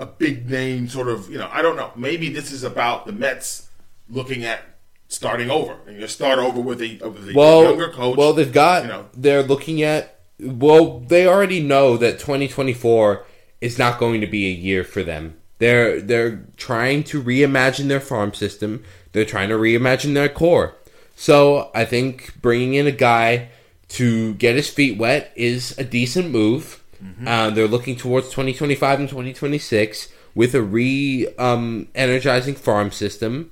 a 0.00 0.06
big 0.06 0.50
name, 0.50 0.88
sort 0.88 1.06
of. 1.06 1.30
You 1.30 1.38
know, 1.38 1.48
I 1.52 1.62
don't 1.62 1.76
know. 1.76 1.92
Maybe 1.94 2.28
this 2.28 2.50
is 2.50 2.64
about 2.64 3.06
the 3.06 3.12
Mets 3.12 3.68
looking 4.10 4.44
at 4.44 4.64
starting 5.06 5.48
over, 5.48 5.78
and 5.86 6.00
you 6.00 6.08
start 6.08 6.40
over 6.40 6.60
with 6.60 6.82
a, 6.82 6.98
with 7.06 7.30
a 7.30 7.32
well, 7.36 7.62
younger 7.62 7.90
coach. 7.90 8.16
well, 8.16 8.32
they've 8.32 8.52
got. 8.52 8.82
you 8.82 8.88
know. 8.88 9.08
They're 9.14 9.44
looking 9.44 9.80
at. 9.82 10.11
Well, 10.42 11.00
they 11.00 11.26
already 11.26 11.60
know 11.60 11.96
that 11.96 12.18
2024 12.18 13.24
is 13.60 13.78
not 13.78 13.98
going 13.98 14.20
to 14.20 14.26
be 14.26 14.46
a 14.46 14.52
year 14.52 14.84
for 14.84 15.02
them. 15.02 15.36
They're 15.58 16.00
they're 16.00 16.44
trying 16.56 17.04
to 17.04 17.22
reimagine 17.22 17.88
their 17.88 18.00
farm 18.00 18.34
system. 18.34 18.84
They're 19.12 19.24
trying 19.24 19.50
to 19.50 19.54
reimagine 19.54 20.14
their 20.14 20.28
core. 20.28 20.74
So 21.14 21.70
I 21.74 21.84
think 21.84 22.40
bringing 22.42 22.74
in 22.74 22.86
a 22.86 22.92
guy 22.92 23.50
to 23.90 24.34
get 24.34 24.56
his 24.56 24.68
feet 24.70 24.98
wet 24.98 25.32
is 25.36 25.78
a 25.78 25.84
decent 25.84 26.30
move. 26.30 26.82
Uh, 27.28 27.50
they're 27.50 27.68
looking 27.68 27.96
towards 27.96 28.28
2025 28.30 29.00
and 29.00 29.08
2026 29.08 30.08
with 30.34 30.54
a 30.54 30.62
re 30.62 31.28
um, 31.38 31.88
energizing 31.94 32.54
farm 32.54 32.90
system 32.90 33.50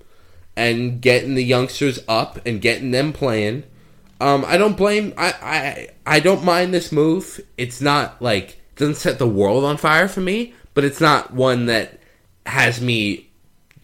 and 0.57 1.01
getting 1.01 1.35
the 1.35 1.45
youngsters 1.45 2.01
up 2.09 2.45
and 2.47 2.61
getting 2.61 2.91
them 2.91 3.13
playing. 3.13 3.65
Um, 4.21 4.45
I 4.47 4.59
don't 4.59 4.77
blame. 4.77 5.15
I, 5.17 5.35
I 5.43 5.89
I 6.17 6.21
don't 6.21 6.45
mind 6.45 6.75
this 6.75 6.93
move. 6.93 7.41
It's 7.57 7.81
not 7.81 8.21
like 8.21 8.61
doesn't 8.77 8.97
set 8.97 9.19
the 9.19 9.27
world 9.27 9.65
on 9.65 9.77
fire 9.77 10.09
for 10.09 10.21
me, 10.21 10.55
but 10.75 10.85
it's 10.85 11.01
not 11.01 11.33
one 11.33 11.67
that 11.67 12.01
has 12.47 12.81
me 12.81 13.31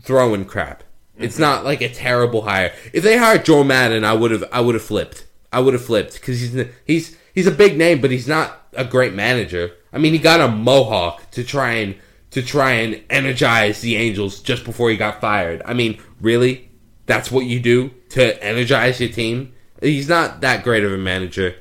throwing 0.02 0.44
crap. 0.44 0.82
It's 1.18 1.38
not 1.38 1.64
like 1.64 1.80
a 1.80 1.88
terrible 1.88 2.42
hire. 2.42 2.72
If 2.92 3.02
they 3.02 3.16
hired 3.16 3.46
Joe 3.46 3.64
Maddon, 3.64 4.04
I 4.04 4.12
would 4.12 4.30
have 4.30 4.44
I 4.52 4.60
would 4.60 4.74
have 4.74 4.84
flipped. 4.84 5.26
I 5.52 5.60
would 5.60 5.72
have 5.72 5.84
flipped 5.84 6.14
because 6.14 6.40
he's 6.40 6.66
he's 6.84 7.16
he's 7.34 7.46
a 7.46 7.52
big 7.52 7.78
name, 7.78 8.02
but 8.02 8.10
he's 8.10 8.28
not 8.28 8.68
a 8.74 8.84
great 8.84 9.14
manager. 9.14 9.72
I 9.92 9.98
mean, 9.98 10.12
he 10.12 10.18
got 10.18 10.40
a 10.40 10.48
mohawk 10.48 11.30
to 11.30 11.42
try 11.42 11.72
and 11.74 11.96
to 12.32 12.42
try 12.42 12.72
and 12.72 13.02
energize 13.08 13.80
the 13.80 13.96
Angels 13.96 14.40
just 14.40 14.64
before 14.64 14.90
he 14.90 14.98
got 14.98 15.22
fired. 15.22 15.62
I 15.64 15.72
mean, 15.72 15.98
really? 16.20 16.70
That's 17.06 17.30
what 17.30 17.46
you 17.46 17.60
do 17.60 17.90
to 18.10 18.44
energize 18.44 19.00
your 19.00 19.08
team? 19.08 19.54
He's 19.80 20.08
not 20.08 20.40
that 20.40 20.64
great 20.64 20.84
of 20.84 20.92
a 20.92 20.98
manager. 20.98 21.56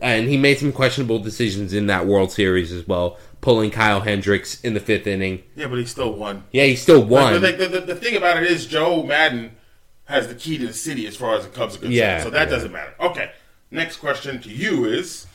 And 0.00 0.28
he 0.28 0.36
made 0.36 0.58
some 0.58 0.72
questionable 0.72 1.18
decisions 1.18 1.72
in 1.72 1.88
that 1.88 2.06
World 2.06 2.30
Series 2.30 2.70
as 2.70 2.86
well, 2.86 3.18
pulling 3.40 3.70
Kyle 3.72 4.00
Hendricks 4.00 4.60
in 4.60 4.74
the 4.74 4.80
fifth 4.80 5.08
inning. 5.08 5.42
Yeah, 5.56 5.66
but 5.66 5.78
he 5.78 5.86
still 5.86 6.12
won. 6.12 6.44
Yeah, 6.52 6.64
he 6.64 6.76
still 6.76 7.02
won. 7.02 7.40
But 7.40 7.58
the, 7.58 7.66
the, 7.66 7.80
the 7.80 7.94
thing 7.96 8.16
about 8.16 8.40
it 8.40 8.48
is, 8.48 8.66
Joe 8.66 9.02
Maddon 9.02 9.56
has 10.04 10.28
the 10.28 10.34
key 10.34 10.56
to 10.58 10.68
the 10.68 10.72
city 10.72 11.06
as 11.06 11.16
far 11.16 11.34
as 11.34 11.44
the 11.44 11.50
Cubs 11.50 11.74
are 11.74 11.78
concerned. 11.78 11.94
Yeah, 11.94 12.22
so 12.22 12.30
that 12.30 12.48
yeah. 12.48 12.54
doesn't 12.54 12.72
matter. 12.72 12.94
Okay. 13.00 13.32
Next 13.70 13.96
question 13.96 14.40
to 14.42 14.48
you 14.48 14.86
is 14.86 15.26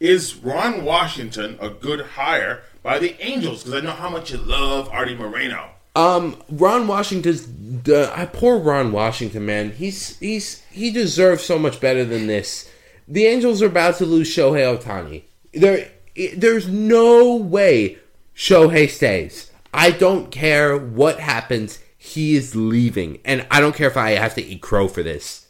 Is 0.00 0.34
Ron 0.34 0.84
Washington 0.84 1.56
a 1.60 1.70
good 1.70 2.00
hire 2.00 2.62
by 2.82 2.98
the 2.98 3.16
Angels? 3.24 3.62
Because 3.62 3.80
I 3.80 3.86
know 3.86 3.92
how 3.92 4.10
much 4.10 4.30
you 4.30 4.36
love 4.36 4.88
Arte 4.90 5.14
Moreno. 5.14 5.70
Um, 5.96 6.42
Ron 6.50 6.86
Washington's. 6.86 7.48
Uh, 7.88 8.12
I 8.14 8.26
poor 8.26 8.58
Ron 8.58 8.92
Washington, 8.92 9.46
man. 9.46 9.72
He's 9.72 10.18
he's 10.18 10.62
he 10.70 10.90
deserves 10.90 11.44
so 11.44 11.58
much 11.58 11.80
better 11.80 12.04
than 12.04 12.26
this. 12.26 12.70
The 13.06 13.26
Angels 13.26 13.62
are 13.62 13.66
about 13.66 13.96
to 13.98 14.06
lose 14.06 14.28
Shohei 14.28 14.78
Ohtani. 14.78 15.22
There, 15.54 15.90
there's 16.36 16.68
no 16.68 17.36
way 17.36 17.98
Shohei 18.34 18.88
stays. 18.88 19.50
I 19.72 19.90
don't 19.90 20.30
care 20.30 20.76
what 20.76 21.20
happens. 21.20 21.78
He 21.96 22.36
is 22.36 22.54
leaving, 22.54 23.18
and 23.24 23.46
I 23.50 23.60
don't 23.60 23.74
care 23.74 23.88
if 23.88 23.96
I 23.96 24.10
have 24.10 24.34
to 24.34 24.44
eat 24.44 24.60
crow 24.60 24.88
for 24.88 25.02
this. 25.02 25.46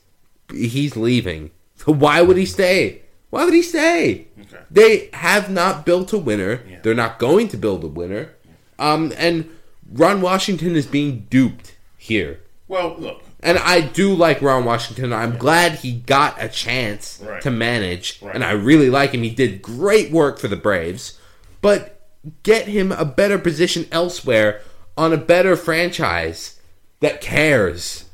He's 0.51 0.97
leaving. 0.97 1.51
So 1.77 1.93
why 1.93 2.23
would 2.23 2.37
he 2.37 2.47
stay? 2.47 3.03
Why 3.31 3.45
would 3.45 3.55
he 3.55 3.63
stay? 3.63 4.29
Okay. 4.41 4.63
They 4.71 5.11
have 5.13 5.51
not 5.51 5.85
built 5.85 6.13
a 6.13 6.19
winner. 6.19 6.63
Yeah. 6.69 6.81
They're 6.83 6.95
not 6.95 7.19
going 7.19 7.49
to 7.49 7.57
build 7.57 7.85
a 7.85 7.89
winner. 7.89 8.31
Um, 8.79 9.13
and 9.17 9.51
Ron 9.93 10.21
Washington 10.21 10.77
is 10.77 10.87
being 10.87 11.27
duped 11.29 11.75
here. 12.09 12.41
Well, 12.67 12.97
look. 12.99 13.23
And 13.41 13.57
I 13.59 13.81
do 13.81 14.13
like 14.15 14.43
Ron 14.43 14.65
Washington. 14.65 15.13
I'm 15.13 15.39
glad 15.39 15.77
he 15.77 15.93
got 15.93 16.43
a 16.43 16.49
chance 16.49 17.19
Right. 17.23 17.41
to 17.43 17.51
manage, 17.51 18.19
Right. 18.21 18.35
and 18.35 18.45
I 18.45 18.51
really 18.53 18.91
like 18.91 19.13
him. 19.13 19.23
He 19.23 19.31
did 19.31 19.63
great 19.63 20.11
work 20.11 20.39
for 20.39 20.49
the 20.49 20.57
Braves, 20.57 21.19
but 21.63 22.01
get 22.43 22.67
him 22.67 22.93
a 22.93 23.05
better 23.05 23.39
position 23.39 23.87
elsewhere 23.93 24.61
on 24.97 25.13
a 25.13 25.17
better 25.17 25.57
franchise 25.57 26.61
that 27.01 27.21
cares. 27.21 28.05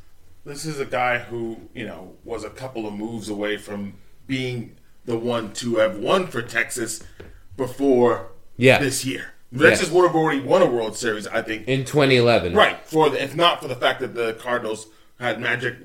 This 0.45 0.63
is 0.65 0.79
a 0.79 0.85
guy 0.85 1.17
who, 1.19 1.57
you 1.73 1.85
know, 1.85 2.13
was 2.23 2.43
a 2.43 2.49
couple 2.51 2.87
of 2.87 2.93
moves 2.93 3.27
away 3.27 3.57
from 3.57 3.95
being 4.27 4.75
the 5.05 5.17
one 5.17 5.51
to 5.53 5.77
have 5.77 5.97
won 5.97 6.27
for 6.27 6.41
Texas 6.43 7.01
before 7.57 8.27
Yeah. 8.57 8.77
this 8.79 9.03
year. 9.05 9.33
Texas 9.59 9.89
would 9.89 10.05
have 10.05 10.15
already 10.15 10.41
won 10.41 10.61
a 10.61 10.65
World 10.65 10.95
Series, 10.95 11.27
I 11.27 11.41
think. 11.41 11.67
In 11.67 11.85
2011, 11.85 12.53
Right. 12.55 12.77
For 12.85 13.09
the, 13.09 13.21
if 13.23 13.35
not 13.35 13.61
for 13.61 13.67
the 13.67 13.75
fact 13.75 13.99
that 14.01 14.13
the 14.15 14.33
Cardinals 14.33 14.87
had 15.19 15.39
magic 15.39 15.75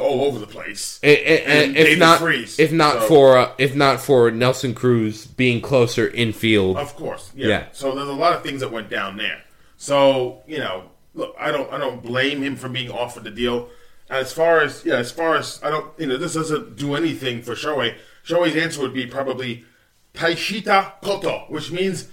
all 0.00 0.22
over 0.24 0.38
the 0.38 0.46
place. 0.46 0.98
I- 1.04 1.08
I- 1.08 1.10
I- 1.10 1.14
And 1.14 1.76
if 1.76 1.84
David 1.86 1.98
not, 1.98 2.18
Freese, 2.20 2.58
if 2.58 2.72
not 2.72 2.94
so- 2.94 3.00
for 3.08 3.36
uh, 3.36 3.52
if 3.58 3.74
not 3.74 4.00
for 4.00 4.30
Nelson 4.30 4.72
Cruz 4.74 5.26
being 5.26 5.60
closer 5.60 6.06
in 6.06 6.32
field, 6.32 6.78
Of 6.78 6.96
course, 6.96 7.30
yeah. 7.36 7.48
Yeah. 7.48 7.64
So 7.72 7.94
there's 7.94 8.08
a 8.08 8.12
lot 8.12 8.32
of 8.32 8.42
things 8.42 8.60
that 8.60 8.72
went 8.72 8.88
down 8.88 9.18
there. 9.18 9.42
So 9.76 10.40
you 10.46 10.58
know, 10.58 10.84
look, 11.14 11.34
I 11.38 11.52
don't, 11.52 11.70
I 11.72 11.76
don't 11.78 12.02
blame 12.02 12.42
him 12.42 12.56
for 12.56 12.68
being 12.70 12.90
offered 12.90 13.24
the 13.24 13.30
deal. 13.30 13.68
As 14.08 14.32
far 14.32 14.62
as 14.62 14.82
yeah, 14.86 14.94
as 14.94 15.10
far 15.12 15.36
as 15.36 15.60
I 15.62 15.68
don't, 15.68 15.86
you 15.98 16.06
know, 16.06 16.16
this 16.16 16.32
doesn't 16.32 16.76
do 16.76 16.94
anything 16.94 17.42
for 17.42 17.52
Shohei. 17.54 17.94
Shohei's 18.26 18.56
answer 18.56 18.80
would 18.80 18.94
be 18.94 19.04
probably 19.06 19.66
Taishita 20.14 20.92
Koto, 21.02 21.44
which 21.48 21.70
means 21.70 22.08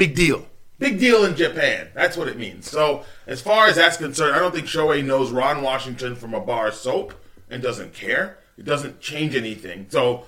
big 0.00 0.14
deal. 0.14 0.46
Big 0.78 0.98
deal 0.98 1.24
in 1.26 1.36
Japan. 1.36 1.88
That's 1.94 2.16
what 2.16 2.26
it 2.26 2.38
means. 2.38 2.70
So 2.70 3.04
as 3.26 3.42
far 3.42 3.66
as 3.66 3.76
that's 3.76 3.98
concerned, 3.98 4.34
I 4.34 4.38
don't 4.38 4.54
think 4.54 4.66
Shohei 4.66 5.04
knows 5.04 5.30
Ron 5.30 5.60
Washington 5.60 6.16
from 6.16 6.32
a 6.32 6.40
bar 6.40 6.68
of 6.68 6.74
soap 6.74 7.12
and 7.50 7.62
doesn't 7.62 7.92
care. 7.92 8.38
It 8.56 8.64
doesn't 8.64 9.00
change 9.00 9.36
anything. 9.36 9.86
So 9.90 10.24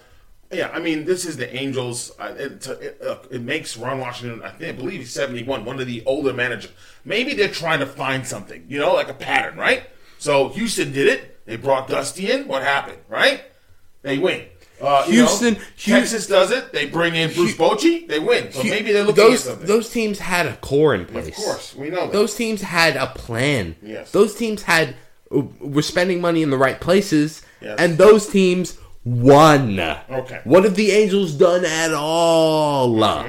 yeah, 0.51 0.69
I 0.75 0.81
mean, 0.81 1.07
this 1.07 1.25
is 1.25 1.39
the 1.39 1.55
Angels. 1.57 2.13
It, 2.21 2.67
it, 2.67 3.27
it 3.31 3.41
makes 3.41 3.79
Ron 3.79 3.99
Washington, 3.99 4.43
I 4.43 4.51
think, 4.51 4.77
I 4.77 4.79
believe 4.79 5.01
he's 5.01 5.13
71, 5.15 5.65
one 5.65 5.81
of 5.81 5.87
the 5.87 6.05
older 6.05 6.35
managers. 6.35 6.71
Maybe 7.03 7.33
they're 7.33 7.49
trying 7.49 7.81
to 7.81 7.87
find 7.87 8.27
something, 8.27 8.67
you 8.69 8.79
know, 8.79 8.93
like 8.93 9.09
a 9.09 9.15
pattern, 9.15 9.57
right? 9.57 9.85
So 10.19 10.51
Houston 10.51 10.93
did 10.93 11.09
it. 11.09 11.47
They 11.47 11.57
brought 11.57 11.89
Dusty 11.89 12.31
in. 12.31 12.47
What 12.47 12.63
happened, 12.63 12.99
right? 13.09 13.43
They 14.03 14.19
win. 14.19 14.45
Uh, 14.83 15.05
you 15.07 15.23
know, 15.23 15.27
Houston- 15.29 15.57
Texas 15.79 16.27
does 16.27 16.51
it. 16.51 16.73
They 16.73 16.87
bring 16.87 17.15
in 17.15 17.33
Bruce 17.33 17.55
Bochy. 17.57 18.07
They 18.09 18.19
win. 18.19 18.51
So 18.53 18.65
maybe 18.65 18.93
they're 18.93 19.05
looking 19.05 19.23
those 19.25 19.47
at 19.47 19.51
something. 19.53 19.67
those 19.69 19.89
teams 19.91 20.19
had 20.19 20.47
a 20.47 20.57
core 20.57 20.95
in 20.95 21.07
place. 21.07 21.29
of 21.29 21.35
course, 21.35 21.75
we 21.77 21.89
know 21.89 22.07
that. 22.07 22.13
Those 22.13 22.35
teams 22.35 22.63
had 22.63 22.97
a 22.97 23.07
plan. 23.07 23.77
Yes. 23.83 24.11
Those 24.11 24.35
teams 24.35 24.63
had 24.65 24.97
were 25.31 25.83
spending 25.83 26.21
money 26.21 26.43
in 26.43 26.51
the 26.51 26.59
right 26.59 26.79
places, 26.81 27.41
Yes. 27.63 27.77
and 27.79 27.97
those 27.97 28.27
teams 28.29 28.77
won. 29.05 29.79
Okay. 29.81 30.41
What 30.45 30.65
have 30.65 30.75
the 30.75 30.91
Angels 30.91 31.33
done 31.33 31.65
at 31.65 31.95
all? 31.95 33.25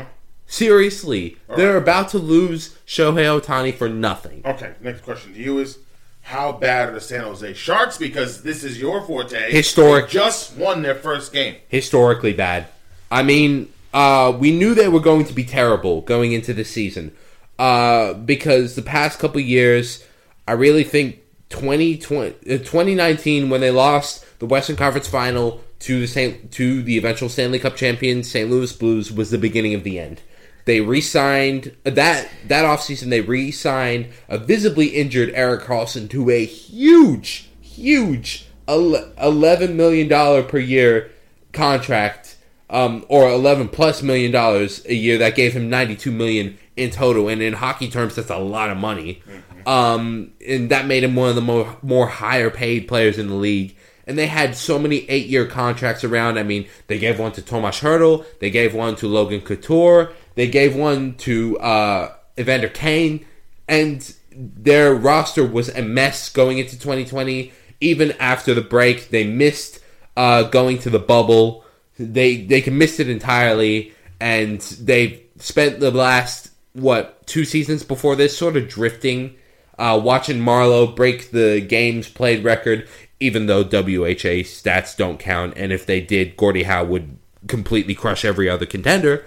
Seriously, 0.45 1.37
they're 1.55 1.77
about 1.77 2.09
to 2.09 2.17
lose 2.19 2.75
Shohei 2.85 3.39
Ohtani 3.41 3.73
for 3.73 3.89
nothing. 3.89 4.41
Okay, 4.45 4.73
next 4.81 5.01
question 5.01 5.33
to 5.33 5.39
you 5.39 5.59
is 5.59 5.79
how 6.23 6.53
bad 6.53 6.89
are 6.89 6.93
the 6.93 7.01
San 7.01 7.21
Jose 7.21 7.53
Sharks? 7.53 7.97
Because 7.97 8.43
this 8.43 8.63
is 8.63 8.79
your 8.79 9.05
forte. 9.05 9.51
Historic. 9.51 10.07
They 10.07 10.13
just 10.13 10.55
won 10.57 10.81
their 10.81 10.95
first 10.95 11.31
game. 11.31 11.57
historically 11.67 12.33
bad. 12.33 12.67
I 13.11 13.23
mean, 13.23 13.71
uh, 13.93 14.35
we 14.37 14.51
knew 14.51 14.73
they 14.73 14.87
were 14.87 14.99
going 14.99 15.25
to 15.25 15.33
be 15.33 15.43
terrible 15.43 16.01
going 16.01 16.31
into 16.31 16.53
the 16.53 16.63
season 16.63 17.15
uh, 17.59 18.13
because 18.13 18.75
the 18.75 18.81
past 18.81 19.19
couple 19.19 19.39
years, 19.41 20.03
I 20.47 20.53
really 20.53 20.83
think 20.83 21.19
2020, 21.49 22.29
uh, 22.29 22.57
2019 22.57 23.49
when 23.49 23.61
they 23.61 23.69
lost 23.69 24.25
the 24.39 24.45
Western 24.45 24.75
Conference 24.75 25.07
Final 25.07 25.61
to 25.79 25.99
the 25.99 26.07
Saint, 26.07 26.51
to 26.53 26.81
the 26.81 26.97
eventual 26.97 27.29
Stanley 27.29 27.59
Cup 27.59 27.75
champions 27.75 28.31
St. 28.31 28.49
Louis 28.49 28.71
Blues 28.73 29.11
was 29.11 29.29
the 29.29 29.37
beginning 29.37 29.73
of 29.73 29.83
the 29.83 29.99
end. 29.99 30.21
They 30.65 30.79
re-signed 30.81 31.75
that 31.83 32.29
that 32.47 32.65
offseason 32.65 33.09
they 33.09 33.21
re-signed 33.21 34.07
a 34.29 34.37
visibly 34.37 34.87
injured 34.87 35.31
Erik 35.33 35.63
Karlsson 35.63 36.09
to 36.11 36.29
a 36.29 36.45
huge, 36.45 37.49
huge 37.59 38.47
eleven 38.67 39.75
million 39.75 40.07
dollar 40.07 40.41
per 40.43 40.59
year 40.59 41.11
contract, 41.51 42.37
um, 42.69 43.05
or 43.09 43.29
eleven 43.29 43.67
plus 43.67 44.01
million 44.01 44.31
dollars 44.31 44.85
a 44.85 44.93
year. 44.93 45.17
That 45.17 45.35
gave 45.35 45.53
him 45.53 45.69
ninety 45.69 45.95
two 45.95 46.11
million 46.11 46.57
in 46.75 46.89
total, 46.91 47.27
and 47.27 47.41
in 47.41 47.53
hockey 47.53 47.89
terms, 47.89 48.15
that's 48.15 48.29
a 48.29 48.37
lot 48.37 48.69
of 48.69 48.77
money. 48.77 49.21
Um, 49.65 50.31
and 50.45 50.69
that 50.69 50.87
made 50.87 51.03
him 51.03 51.15
one 51.15 51.29
of 51.29 51.35
the 51.35 51.41
more 51.41 51.77
more 51.81 52.07
higher 52.07 52.49
paid 52.49 52.87
players 52.87 53.17
in 53.17 53.27
the 53.27 53.35
league. 53.35 53.75
And 54.05 54.17
they 54.17 54.27
had 54.27 54.55
so 54.57 54.77
many 54.77 55.09
eight 55.09 55.27
year 55.27 55.45
contracts 55.45 56.03
around. 56.03 56.37
I 56.37 56.43
mean, 56.43 56.67
they 56.87 56.99
gave 56.99 57.19
one 57.19 57.31
to 57.33 57.41
Tomas 57.41 57.79
Hertl, 57.79 58.25
they 58.39 58.49
gave 58.49 58.73
one 58.73 58.95
to 58.97 59.07
Logan 59.07 59.39
Couture, 59.39 60.11
they 60.35 60.47
gave 60.47 60.75
one 60.75 61.15
to 61.15 61.57
uh, 61.59 62.13
Evander 62.37 62.69
Kane, 62.69 63.25
and 63.67 64.13
their 64.31 64.93
roster 64.93 65.45
was 65.45 65.69
a 65.69 65.81
mess 65.81 66.29
going 66.29 66.57
into 66.57 66.77
2020. 66.79 67.51
Even 67.79 68.11
after 68.13 68.53
the 68.53 68.61
break, 68.61 69.09
they 69.09 69.25
missed 69.25 69.79
uh, 70.15 70.43
going 70.43 70.79
to 70.79 70.89
the 70.89 70.99
bubble. 70.99 71.63
They 71.99 72.37
they 72.37 72.63
missed 72.69 72.99
it 72.99 73.09
entirely, 73.09 73.93
and 74.19 74.61
they 74.61 75.23
spent 75.37 75.79
the 75.79 75.91
last 75.91 76.49
what 76.73 77.25
two 77.27 77.45
seasons 77.45 77.83
before 77.83 78.15
this 78.15 78.37
sort 78.37 78.57
of 78.57 78.67
drifting, 78.67 79.35
uh, 79.77 79.99
watching 80.03 80.39
Marleau 80.39 80.95
break 80.95 81.31
the 81.31 81.61
games 81.61 82.09
played 82.09 82.43
record. 82.43 82.87
Even 83.19 83.45
though 83.45 83.63
WHA 83.63 84.43
stats 84.43 84.97
don't 84.97 85.17
count, 85.17 85.53
and 85.55 85.71
if 85.71 85.85
they 85.85 86.01
did, 86.01 86.35
Gordie 86.35 86.63
Howe 86.63 86.83
would 86.83 87.17
completely 87.47 87.95
crush 87.95 88.25
every 88.25 88.49
other 88.49 88.65
contender. 88.65 89.25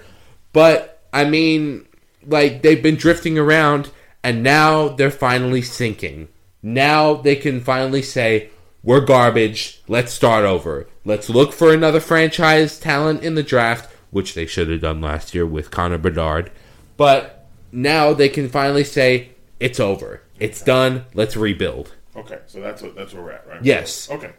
But 0.52 0.95
I 1.16 1.24
mean, 1.24 1.86
like 2.26 2.60
they've 2.60 2.82
been 2.82 2.96
drifting 2.96 3.38
around, 3.38 3.90
and 4.22 4.42
now 4.42 4.88
they're 4.88 5.10
finally 5.10 5.62
sinking. 5.62 6.28
Now 6.62 7.14
they 7.14 7.36
can 7.36 7.60
finally 7.62 8.02
say, 8.02 8.50
"We're 8.82 9.00
garbage. 9.00 9.82
Let's 9.88 10.12
start 10.12 10.44
over. 10.44 10.86
Let's 11.06 11.30
look 11.30 11.54
for 11.54 11.72
another 11.72 12.00
franchise 12.00 12.78
talent 12.78 13.22
in 13.22 13.34
the 13.34 13.42
draft." 13.42 13.90
Which 14.10 14.34
they 14.34 14.44
should 14.44 14.68
have 14.68 14.82
done 14.82 15.00
last 15.00 15.34
year 15.34 15.46
with 15.46 15.70
Connor 15.70 15.96
Bedard. 15.96 16.50
But 16.98 17.46
now 17.72 18.12
they 18.12 18.28
can 18.28 18.50
finally 18.50 18.84
say, 18.84 19.30
"It's 19.58 19.80
over. 19.80 20.20
It's 20.38 20.60
done. 20.60 21.06
Let's 21.14 21.34
rebuild." 21.34 21.94
Okay, 22.14 22.40
so 22.46 22.60
that's 22.60 22.82
what 22.82 22.94
that's 22.94 23.14
where 23.14 23.22
we're 23.22 23.32
at, 23.32 23.48
right? 23.48 23.64
Yes. 23.64 24.10
Okay, 24.10 24.32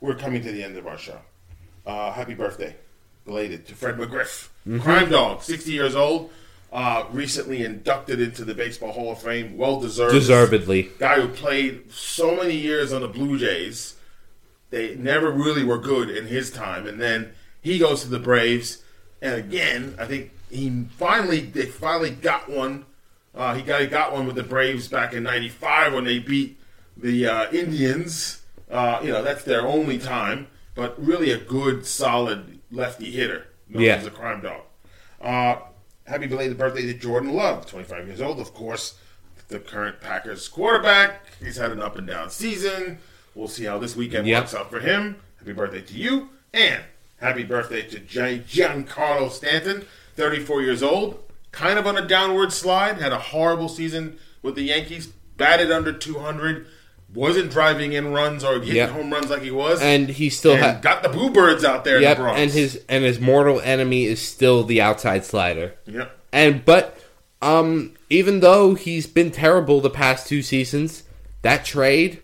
we're 0.00 0.14
coming 0.14 0.40
to 0.42 0.52
the 0.52 0.62
end 0.62 0.76
of 0.76 0.86
our 0.86 0.98
show. 0.98 1.18
Uh, 1.84 2.12
happy 2.12 2.34
birthday, 2.34 2.76
belated 3.26 3.66
to 3.66 3.74
Fred 3.74 3.96
McGriff, 3.98 4.48
Mm-hmm. 4.66 4.80
crime 4.80 5.10
dog, 5.10 5.42
sixty 5.42 5.72
years 5.72 5.94
old. 5.94 6.30
Uh, 6.72 7.04
recently 7.12 7.62
inducted 7.64 8.20
into 8.20 8.44
the 8.44 8.52
Baseball 8.54 8.90
Hall 8.92 9.12
of 9.12 9.22
Fame, 9.22 9.56
well 9.56 9.80
deserved. 9.80 10.12
Deservedly. 10.12 10.90
Guy 10.98 11.20
who 11.20 11.28
played 11.28 11.90
so 11.92 12.34
many 12.34 12.56
years 12.56 12.92
on 12.92 13.00
the 13.02 13.08
Blue 13.08 13.38
Jays. 13.38 13.94
They 14.70 14.96
never 14.96 15.30
really 15.30 15.62
were 15.62 15.78
good 15.78 16.10
in 16.10 16.26
his 16.26 16.50
time, 16.50 16.86
and 16.88 17.00
then 17.00 17.30
he 17.62 17.78
goes 17.78 18.02
to 18.02 18.08
the 18.08 18.18
Braves, 18.18 18.82
and 19.22 19.34
again, 19.34 19.94
I 19.98 20.06
think 20.06 20.32
he 20.50 20.86
finally 20.98 21.40
they 21.40 21.66
finally 21.66 22.10
got 22.10 22.48
one. 22.50 22.84
Uh, 23.34 23.54
he 23.54 23.62
got 23.62 23.80
he 23.82 23.86
got 23.86 24.12
one 24.12 24.26
with 24.26 24.34
the 24.36 24.42
Braves 24.42 24.88
back 24.88 25.12
in 25.14 25.22
'95 25.22 25.92
when 25.94 26.04
they 26.04 26.18
beat 26.18 26.58
the 26.96 27.26
uh, 27.28 27.50
Indians. 27.52 28.42
Uh, 28.68 28.98
you 29.04 29.12
know 29.12 29.22
that's 29.22 29.44
their 29.44 29.64
only 29.66 29.98
time, 29.98 30.48
but 30.74 31.00
really 31.02 31.30
a 31.30 31.38
good, 31.38 31.86
solid 31.86 32.55
lefty 32.70 33.10
hitter. 33.10 33.46
known 33.68 33.82
Yeah. 33.82 33.96
as 33.96 34.06
a 34.06 34.10
crime 34.10 34.40
dog. 34.42 34.62
Uh, 35.20 35.56
happy 36.06 36.26
belated 36.26 36.56
birthday 36.56 36.82
to 36.82 36.94
Jordan 36.94 37.32
Love, 37.34 37.66
25 37.66 38.06
years 38.06 38.20
old, 38.20 38.38
of 38.38 38.54
course. 38.54 38.94
The 39.48 39.58
current 39.58 40.00
Packers 40.00 40.46
quarterback. 40.48 41.26
He's 41.42 41.56
had 41.56 41.70
an 41.72 41.80
up 41.80 41.96
and 41.96 42.06
down 42.06 42.30
season. 42.30 42.98
We'll 43.34 43.48
see 43.48 43.64
how 43.64 43.78
this 43.78 43.94
weekend 43.96 44.26
Yep. 44.26 44.42
works 44.42 44.54
out 44.54 44.70
for 44.70 44.80
him. 44.80 45.16
Happy 45.38 45.52
birthday 45.52 45.80
to 45.82 45.94
you. 45.94 46.30
And 46.54 46.82
happy 47.20 47.42
birthday 47.44 47.82
to 47.82 47.98
Gian- 48.00 48.44
Giancarlo 48.44 49.30
Stanton, 49.30 49.86
34 50.16 50.62
years 50.62 50.82
old. 50.82 51.22
Kind 51.52 51.78
of 51.78 51.86
on 51.86 51.96
a 51.96 52.06
downward 52.06 52.52
slide. 52.52 52.98
Had 53.00 53.12
a 53.12 53.18
horrible 53.18 53.68
season 53.68 54.18
with 54.42 54.54
the 54.54 54.62
Yankees. 54.62 55.08
Batted 55.36 55.70
under 55.72 55.92
200. 55.92 56.66
Wasn't 57.16 57.50
driving 57.50 57.92
in 57.94 58.12
runs 58.12 58.44
or 58.44 58.58
hitting 58.60 58.76
Yep. 58.76 58.90
home 58.90 59.12
runs 59.12 59.30
like 59.30 59.42
he 59.42 59.50
was. 59.50 59.80
And 59.82 60.08
he 60.08 60.30
still 60.30 60.56
had. 60.56 60.82
got 60.82 61.02
the 61.02 61.08
Boo 61.08 61.30
Birds 61.30 61.64
out 61.64 61.84
there 61.84 62.00
Yep, 62.00 62.16
in 62.18 62.22
the 62.22 62.22
Bronx. 62.24 62.40
and 62.40 62.50
his 62.52 62.80
and 62.88 63.04
his 63.04 63.18
mortal 63.18 63.60
enemy 63.60 64.04
is 64.04 64.20
still 64.20 64.62
the 64.64 64.80
outside 64.80 65.24
slider. 65.24 65.74
Yep. 65.86 66.18
And 66.32 66.64
but 66.64 66.98
um 67.42 67.94
even 68.10 68.40
though 68.40 68.74
he's 68.74 69.06
been 69.06 69.30
terrible 69.30 69.80
the 69.80 69.90
past 69.90 70.28
two 70.28 70.42
seasons, 70.42 71.02
that 71.42 71.64
trade 71.64 72.22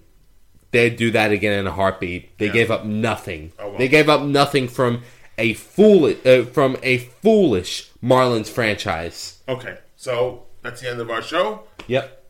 they'd 0.71 0.97
do 0.97 1.11
that 1.11 1.33
again 1.33 1.59
in 1.59 1.67
a 1.67 1.73
heartbeat. 1.73 2.39
They 2.39 2.47
Yeah. 2.47 2.53
gave 2.53 2.71
up 2.71 2.85
nothing. 2.85 3.53
Oh, 3.59 3.71
well. 3.71 3.79
They 3.79 3.89
gave 3.89 4.09
up 4.09 4.23
nothing 4.23 4.69
from 4.69 5.03
a 5.39 5.55
fool 5.55 6.13
uh, 6.25 6.45
from 6.45 6.77
a 6.83 6.99
foolish 6.99 7.91
Marlins 8.03 8.49
franchise. 8.49 9.39
Okay, 9.49 9.77
so 9.97 10.45
that's 10.63 10.81
the 10.81 10.91
end 10.91 11.01
of 11.01 11.11
our 11.11 11.23
show. 11.23 11.65
Yep. 11.89 12.22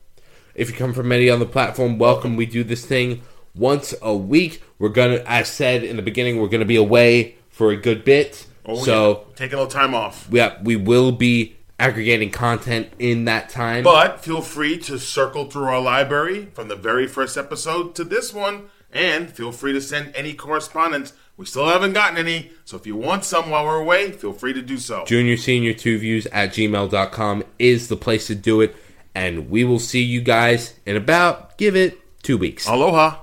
If 0.54 0.70
you 0.70 0.76
come 0.76 0.92
from 0.92 1.12
any 1.12 1.30
other 1.30 1.46
platform, 1.46 1.98
welcome. 1.98 2.36
We 2.36 2.46
do 2.46 2.62
this 2.64 2.84
thing 2.84 3.22
once 3.54 3.94
a 4.02 4.14
week. 4.16 4.62
We're 4.78 4.90
gonna, 4.90 5.22
as 5.26 5.48
said 5.48 5.82
in 5.84 5.96
the 5.96 6.02
beginning, 6.02 6.40
we're 6.40 6.48
gonna 6.48 6.64
be 6.64 6.76
away 6.76 7.36
for 7.50 7.70
a 7.70 7.76
good 7.76 8.04
bit. 8.04 8.46
Oh, 8.64 8.82
so 8.82 9.10
yeah. 9.10 9.34
taking 9.34 9.54
a 9.54 9.62
little 9.62 9.70
time 9.72 9.94
off. 9.94 10.28
yeah, 10.30 10.60
we 10.62 10.76
will 10.76 11.12
be 11.12 11.56
aggregating 11.78 12.30
content 12.30 12.88
in 12.98 13.24
that 13.24 13.48
time. 13.48 13.82
But 13.82 14.20
feel 14.20 14.40
free 14.40 14.78
to 14.80 14.98
circle 14.98 15.50
through 15.50 15.64
our 15.64 15.80
library 15.80 16.46
from 16.54 16.68
the 16.68 16.76
very 16.76 17.08
first 17.08 17.36
episode 17.36 17.94
to 17.96 18.04
this 18.04 18.32
one, 18.32 18.68
and 18.92 19.30
feel 19.30 19.50
free 19.52 19.72
to 19.72 19.80
send 19.80 20.14
any 20.14 20.34
correspondence. 20.34 21.12
We 21.36 21.46
still 21.46 21.66
haven't 21.66 21.94
gotten 21.94 22.18
any, 22.18 22.52
so 22.64 22.76
if 22.76 22.86
you 22.86 22.94
want 22.94 23.24
some 23.24 23.50
while 23.50 23.64
we're 23.64 23.80
away, 23.80 24.12
feel 24.12 24.32
free 24.32 24.52
to 24.52 24.62
do 24.62 24.76
so. 24.76 25.04
junior 25.06 25.36
senior 25.36 25.72
two 25.72 25.98
views 25.98 26.26
at 26.26 26.50
gmail.com 26.50 27.42
is 27.58 27.88
the 27.88 27.96
place 27.96 28.26
to 28.28 28.34
do 28.34 28.60
it. 28.60 28.76
And 29.14 29.50
we 29.50 29.64
will 29.64 29.78
see 29.78 30.02
you 30.02 30.20
guys 30.20 30.74
in 30.86 30.96
about, 30.96 31.58
give 31.58 31.76
it 31.76 31.98
two 32.22 32.38
weeks. 32.38 32.66
Aloha. 32.66 33.18